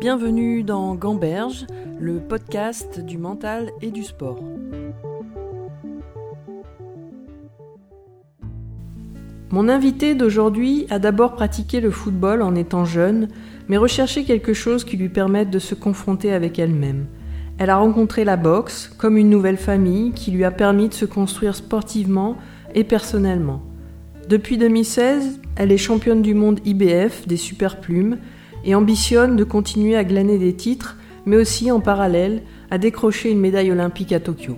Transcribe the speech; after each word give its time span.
Bienvenue 0.00 0.62
dans 0.62 0.94
Gamberge, 0.94 1.66
le 1.98 2.20
podcast 2.20 3.00
du 3.00 3.18
mental 3.18 3.70
et 3.82 3.90
du 3.90 4.04
sport. 4.04 4.38
Mon 9.50 9.68
invité 9.68 10.14
d'aujourd'hui 10.14 10.86
a 10.88 11.00
d'abord 11.00 11.34
pratiqué 11.34 11.80
le 11.80 11.90
football 11.90 12.42
en 12.42 12.54
étant 12.54 12.84
jeune, 12.84 13.26
mais 13.66 13.76
recherché 13.76 14.22
quelque 14.22 14.52
chose 14.52 14.84
qui 14.84 14.96
lui 14.96 15.08
permette 15.08 15.50
de 15.50 15.58
se 15.58 15.74
confronter 15.74 16.32
avec 16.32 16.60
elle-même. 16.60 17.06
Elle 17.58 17.70
a 17.70 17.78
rencontré 17.78 18.24
la 18.24 18.36
boxe 18.36 18.94
comme 18.98 19.16
une 19.16 19.30
nouvelle 19.30 19.56
famille 19.56 20.12
qui 20.12 20.30
lui 20.30 20.44
a 20.44 20.52
permis 20.52 20.88
de 20.88 20.94
se 20.94 21.06
construire 21.06 21.56
sportivement 21.56 22.36
et 22.72 22.84
personnellement. 22.84 23.62
Depuis 24.28 24.58
2016, 24.58 25.40
elle 25.56 25.72
est 25.72 25.76
championne 25.76 26.22
du 26.22 26.34
monde 26.34 26.60
IBF 26.64 27.26
des 27.26 27.36
superplumes 27.36 28.18
et 28.64 28.74
ambitionne 28.74 29.36
de 29.36 29.44
continuer 29.44 29.96
à 29.96 30.04
glaner 30.04 30.38
des 30.38 30.54
titres, 30.54 30.96
mais 31.26 31.36
aussi 31.36 31.70
en 31.70 31.80
parallèle 31.80 32.42
à 32.70 32.78
décrocher 32.78 33.30
une 33.30 33.40
médaille 33.40 33.72
olympique 33.72 34.12
à 34.12 34.20
Tokyo. 34.20 34.56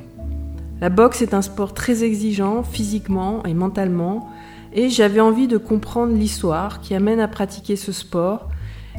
La 0.80 0.88
boxe 0.88 1.20
est 1.20 1.34
un 1.34 1.42
sport 1.42 1.74
très 1.74 2.04
exigeant 2.04 2.62
physiquement 2.62 3.42
et 3.44 3.54
mentalement, 3.54 4.30
et 4.72 4.88
j'avais 4.88 5.20
envie 5.20 5.48
de 5.48 5.58
comprendre 5.58 6.14
l'histoire 6.14 6.80
qui 6.80 6.94
amène 6.94 7.20
à 7.20 7.28
pratiquer 7.28 7.76
ce 7.76 7.92
sport 7.92 8.48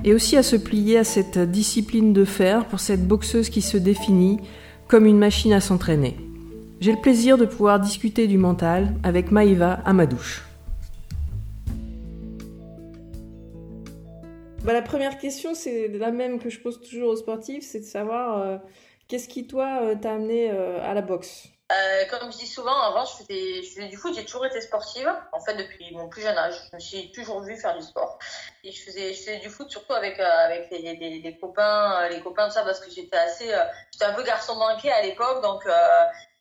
et 0.04 0.14
aussi 0.14 0.38
à 0.38 0.44
se 0.44 0.56
plier 0.56 0.98
à 0.98 1.04
cette 1.04 1.40
discipline 1.40 2.14
de 2.14 2.26
fer 2.26 2.66
pour 2.66 2.80
cette 2.80 3.08
boxeuse 3.08 3.50
qui 3.50 3.62
se 3.62 3.78
définit 3.78 4.40
comme 4.88 5.06
une 5.06 5.18
machine 5.18 5.54
à 5.54 5.62
s'entraîner. 5.62 6.18
J'ai 6.82 6.92
le 6.92 7.02
plaisir 7.02 7.38
de 7.38 7.46
pouvoir 7.46 7.80
discuter 7.80 8.28
du 8.28 8.38
mental 8.38 8.96
avec 9.04 9.32
Maïva 9.32 9.80
Amadouche. 9.86 10.44
Bah, 14.64 14.74
la 14.74 14.82
première 14.84 15.18
question, 15.18 15.56
c'est 15.56 15.88
la 15.88 16.12
même 16.12 16.40
que 16.40 16.50
je 16.50 16.60
pose 16.60 16.80
toujours 16.82 17.10
aux 17.10 17.16
sportifs, 17.16 17.64
c'est 17.64 17.80
de 17.80 17.86
savoir 17.86 18.42
euh, 18.42 18.58
qu'est-ce 19.08 19.28
qui, 19.28 19.48
toi, 19.48 19.80
euh, 19.82 19.96
t'a 19.96 20.14
amené 20.14 20.52
euh, 20.52 20.80
à 20.84 20.94
la 20.94 21.02
boxe? 21.02 21.50
Comme 22.10 22.32
je 22.32 22.38
dis 22.38 22.48
souvent, 22.48 22.80
avant 22.82 23.06
je 23.06 23.24
faisais, 23.24 23.88
du 23.88 23.98
foot, 23.98 24.14
j'ai 24.16 24.26
toujours 24.26 24.46
été 24.46 24.62
sportive. 24.62 25.12
En 25.32 25.40
fait, 25.40 25.56
depuis 25.56 25.94
mon 25.94 26.10
plus 26.10 26.22
jeune 26.22 26.38
âge, 26.38 26.56
je 26.72 26.76
me 26.76 26.80
suis 26.80 27.12
toujours 27.12 27.42
vue 27.42 27.58
faire 27.58 27.76
du 27.78 27.84
sport. 27.84 28.20
Et 28.64 28.72
je 28.72 28.84
faisais, 28.84 29.38
du 29.38 29.50
foot 29.50 29.70
surtout 29.70 29.94
avec 29.94 30.20
avec 30.20 30.70
les, 30.72 31.38
copains, 31.40 32.08
les 32.10 32.22
copains 32.22 32.48
de 32.48 32.54
ça 32.54 32.64
parce 32.64 32.80
que 32.80 32.92
j'étais 32.92 33.18
assez, 33.18 33.54
j'étais 33.92 34.06
un 34.06 34.14
peu 34.14 34.24
garçon 34.24 34.56
manqué 34.56 34.92
à 34.92 35.02
l'époque, 35.02 35.42
donc 35.42 35.64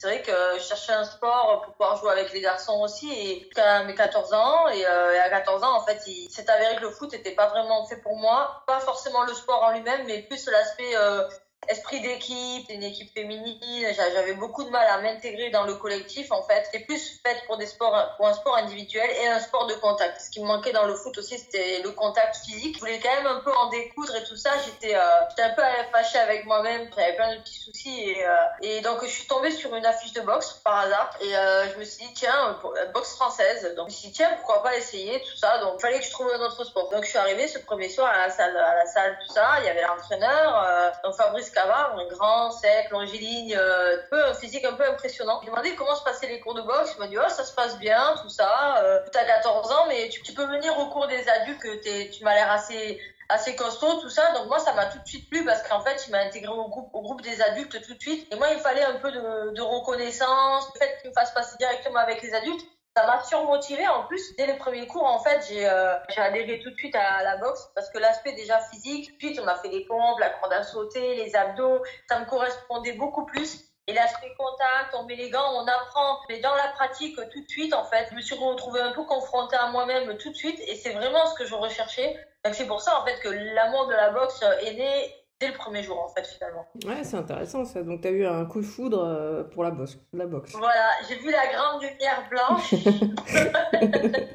c'est 0.01 0.07
vrai 0.07 0.21
que 0.23 0.31
je 0.57 0.63
cherchais 0.63 0.93
un 0.93 1.03
sport 1.03 1.61
pour 1.63 1.73
pouvoir 1.73 1.95
jouer 1.97 2.09
avec 2.09 2.33
les 2.33 2.41
garçons 2.41 2.81
aussi. 2.81 3.13
Et 3.13 3.41
jusqu'à 3.41 3.83
mes 3.83 3.93
14 3.93 4.33
ans, 4.33 4.67
et, 4.69 4.83
euh, 4.83 5.21
à 5.21 5.29
14 5.29 5.63
ans, 5.63 5.77
en 5.77 5.85
fait, 5.85 6.01
il 6.07 6.27
s'est 6.31 6.49
avéré 6.49 6.77
que 6.77 6.81
le 6.81 6.89
foot 6.89 7.11
n'était 7.11 7.35
pas 7.35 7.45
vraiment 7.49 7.85
fait 7.85 7.97
pour 7.97 8.17
moi. 8.17 8.63
Pas 8.65 8.79
forcément 8.79 9.23
le 9.25 9.33
sport 9.35 9.61
en 9.61 9.73
lui-même, 9.73 10.07
mais 10.07 10.23
plus 10.23 10.43
l'aspect 10.47 10.95
euh, 10.95 11.27
esprit 11.67 12.01
d'équipe, 12.01 12.69
une 12.69 12.83
équipe 12.83 13.13
féminine. 13.13 13.87
J'avais 13.95 14.33
beaucoup 14.33 14.63
de 14.63 14.69
mal 14.69 14.87
à 14.87 15.01
m'intégrer 15.01 15.49
dans 15.49 15.63
le 15.63 15.75
collectif 15.75 16.31
en 16.31 16.41
fait. 16.43 16.65
C'était 16.65 16.85
plus 16.85 17.19
fait 17.21 17.37
pour 17.45 17.57
des 17.57 17.65
sports, 17.65 18.15
pour 18.17 18.27
un 18.27 18.33
sport 18.33 18.57
individuel 18.57 19.09
et 19.21 19.27
un 19.27 19.39
sport 19.39 19.67
de 19.67 19.73
contact. 19.75 20.21
Ce 20.21 20.29
qui 20.29 20.41
me 20.41 20.47
manquait 20.47 20.73
dans 20.73 20.85
le 20.85 20.95
foot 20.95 21.17
aussi, 21.17 21.37
c'était 21.37 21.81
le 21.83 21.91
contact 21.91 22.37
physique. 22.37 22.75
Je 22.75 22.79
voulais 22.79 22.99
quand 22.99 23.13
même 23.15 23.27
un 23.27 23.39
peu 23.41 23.53
en 23.53 23.69
découdre 23.69 24.15
et 24.15 24.23
tout 24.23 24.35
ça. 24.35 24.51
J'étais, 24.65 24.95
euh, 24.95 24.99
un 25.37 25.49
peu 25.51 25.61
fâchée 25.91 26.19
avec 26.19 26.45
moi-même. 26.45 26.89
J'avais 26.95 27.15
plein 27.15 27.35
de 27.35 27.41
petits 27.41 27.57
soucis 27.57 28.09
et, 28.09 28.25
euh, 28.25 28.35
et 28.61 28.81
donc 28.81 29.03
je 29.03 29.09
suis 29.09 29.27
tombée 29.27 29.51
sur 29.51 29.73
une 29.75 29.85
affiche 29.85 30.13
de 30.13 30.21
boxe 30.21 30.61
par 30.63 30.79
hasard 30.79 31.09
et 31.19 31.35
euh, 31.35 31.71
je 31.73 31.79
me 31.79 31.83
suis 31.83 32.05
dit 32.05 32.13
tiens, 32.13 32.59
boxe 32.93 33.15
française. 33.15 33.73
Donc 33.75 33.89
je 33.89 33.93
me 33.93 33.99
suis 33.99 34.07
dit 34.09 34.13
tiens, 34.13 34.31
pourquoi 34.37 34.63
pas 34.63 34.77
essayer 34.77 35.21
tout 35.21 35.37
ça? 35.37 35.59
Donc 35.59 35.75
il 35.77 35.81
fallait 35.81 35.99
que 35.99 36.05
je 36.05 36.11
trouve 36.11 36.31
un 36.31 36.39
autre 36.41 36.63
sport. 36.63 36.89
Donc 36.89 37.03
je 37.03 37.09
suis 37.09 37.17
arrivée 37.17 37.47
ce 37.47 37.59
premier 37.59 37.89
soir 37.89 38.11
à 38.13 38.27
la 38.27 38.29
salle, 38.29 38.55
à 38.57 38.75
la 38.75 38.85
salle 38.85 39.17
tout 39.25 39.33
ça. 39.33 39.59
Il 39.59 39.65
y 39.65 39.69
avait 39.69 39.81
l'entraîneur, 39.81 40.63
euh, 40.63 40.89
donc 41.03 41.15
Fabrice 41.15 41.50
un 41.57 42.05
grand, 42.07 42.51
sec, 42.51 42.89
longiligne, 42.91 43.55
euh, 43.57 43.97
peu, 44.09 44.23
un 44.25 44.33
physique 44.33 44.65
un 44.65 44.73
peu 44.73 44.87
impressionnant. 44.87 45.39
Il 45.43 45.49
m'a 45.49 45.57
demandé 45.57 45.75
comment 45.75 45.95
se 45.95 46.03
passaient 46.03 46.27
les 46.27 46.39
cours 46.39 46.53
de 46.53 46.61
boxe. 46.61 46.93
Il 46.95 46.99
m'a 46.99 47.07
dit, 47.07 47.17
oh, 47.17 47.29
ça 47.29 47.43
se 47.43 47.53
passe 47.53 47.77
bien, 47.79 48.15
tout 48.21 48.29
ça. 48.29 48.83
Euh, 48.83 48.99
as 49.13 49.25
14 49.25 49.71
ans, 49.71 49.85
mais 49.87 50.09
tu, 50.09 50.33
peux 50.33 50.45
venir 50.45 50.77
au 50.79 50.87
cours 50.87 51.07
des 51.07 51.27
adultes, 51.27 51.61
que 51.61 52.11
tu 52.11 52.23
m'as 52.23 52.33
l'air 52.33 52.51
assez 52.51 52.99
assez 53.29 53.55
costaud, 53.55 54.01
tout 54.01 54.09
ça. 54.09 54.33
Donc 54.33 54.47
moi, 54.47 54.59
ça 54.59 54.73
m'a 54.73 54.87
tout 54.87 54.99
de 54.99 55.07
suite 55.07 55.29
plu 55.29 55.45
parce 55.45 55.65
qu'en 55.67 55.79
fait, 55.79 56.03
il 56.05 56.11
m'a 56.11 56.19
intégré 56.19 56.51
au 56.51 56.67
groupe, 56.67 56.89
au 56.93 57.01
groupe 57.01 57.21
des 57.21 57.41
adultes 57.41 57.81
tout 57.81 57.93
de 57.93 58.01
suite. 58.01 58.27
Et 58.31 58.35
moi, 58.35 58.49
il 58.51 58.59
fallait 58.59 58.83
un 58.83 58.95
peu 58.95 59.09
de, 59.09 59.53
de 59.53 59.61
reconnaissance, 59.61 60.69
le 60.73 60.79
fait 60.79 60.97
qu'il 60.99 61.09
me 61.11 61.13
fasse 61.13 61.31
passer 61.31 61.55
directement 61.57 61.99
avec 61.99 62.21
les 62.21 62.33
adultes 62.33 62.65
ça 62.95 63.07
m'a 63.07 63.23
surmotivé 63.23 63.87
en 63.87 64.03
plus 64.03 64.35
dès 64.35 64.47
les 64.47 64.57
premiers 64.57 64.87
cours 64.87 65.05
en 65.05 65.19
fait 65.19 65.45
j'ai 65.47 65.65
euh, 65.65 65.97
adhéré 66.17 66.59
tout 66.59 66.69
de 66.71 66.75
suite 66.75 66.95
à 66.95 67.23
la 67.23 67.37
boxe 67.37 67.69
parce 67.73 67.89
que 67.89 67.97
l'aspect 67.99 68.33
déjà 68.33 68.59
physique 68.59 69.17
puis 69.17 69.39
on 69.41 69.47
a 69.47 69.55
fait 69.55 69.69
les 69.69 69.85
pompes 69.85 70.19
la 70.19 70.29
corde 70.29 70.53
à 70.53 70.63
sauter 70.63 71.15
les 71.15 71.35
abdos 71.35 71.81
ça 72.09 72.19
me 72.19 72.25
correspondait 72.25 72.93
beaucoup 72.93 73.25
plus. 73.25 73.67
Et 73.87 73.93
l'aspect 73.93 74.33
contact, 74.37 74.93
on 74.93 75.05
met 75.05 75.15
les 75.15 75.29
gants, 75.29 75.53
on 75.55 75.67
apprend, 75.67 76.19
mais 76.29 76.39
dans 76.39 76.55
la 76.55 76.67
pratique 76.69 77.15
tout 77.15 77.41
de 77.41 77.49
suite 77.49 77.73
en 77.73 77.83
fait, 77.85 78.07
je 78.11 78.15
me 78.15 78.21
suis 78.21 78.35
retrouvée 78.35 78.79
un 78.79 78.91
peu 78.91 79.03
confrontée 79.03 79.55
à 79.55 79.67
moi-même 79.67 80.17
tout 80.17 80.29
de 80.29 80.35
suite. 80.35 80.59
Et 80.67 80.75
c'est 80.75 80.91
vraiment 80.91 81.25
ce 81.25 81.35
que 81.35 81.45
je 81.45 81.55
recherchais. 81.55 82.15
C'est 82.53 82.67
pour 82.67 82.81
ça 82.81 82.99
en 82.99 83.05
fait 83.05 83.19
que 83.19 83.29
l'amour 83.29 83.87
de 83.87 83.93
la 83.93 84.11
boxe 84.11 84.41
est 84.61 84.73
né 84.73 85.20
dès 85.41 85.47
le 85.47 85.53
premier 85.55 85.83
jour 85.83 85.99
en 85.99 86.07
fait 86.07 86.25
finalement. 86.25 86.65
Ouais, 86.85 87.03
c'est 87.03 87.17
intéressant 87.17 87.65
ça. 87.65 87.81
Donc 87.81 88.01
tu 88.01 88.07
as 88.07 88.11
eu 88.11 88.25
un 88.25 88.45
coup 88.45 88.61
de 88.61 88.65
foudre 88.65 89.03
euh, 89.03 89.43
pour 89.43 89.63
la 89.63 89.71
boxe. 89.71 89.97
La 90.13 90.27
boxe. 90.27 90.53
Voilà, 90.53 90.89
j'ai 91.09 91.15
vu 91.15 91.31
la 91.31 91.47
grande 91.51 91.81
lumière 91.81 92.23
blanche. 92.29 92.73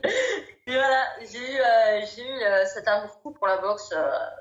Et 0.68 0.72
voilà, 0.72 1.04
j'ai 1.20 1.38
eu, 1.38 1.60
euh, 1.60 2.00
j'ai 2.04 2.22
eu 2.22 2.42
euh, 2.42 2.64
cet 2.66 2.88
amour 2.88 3.08
fou 3.22 3.30
pour 3.30 3.46
la 3.46 3.58
boxe 3.58 3.94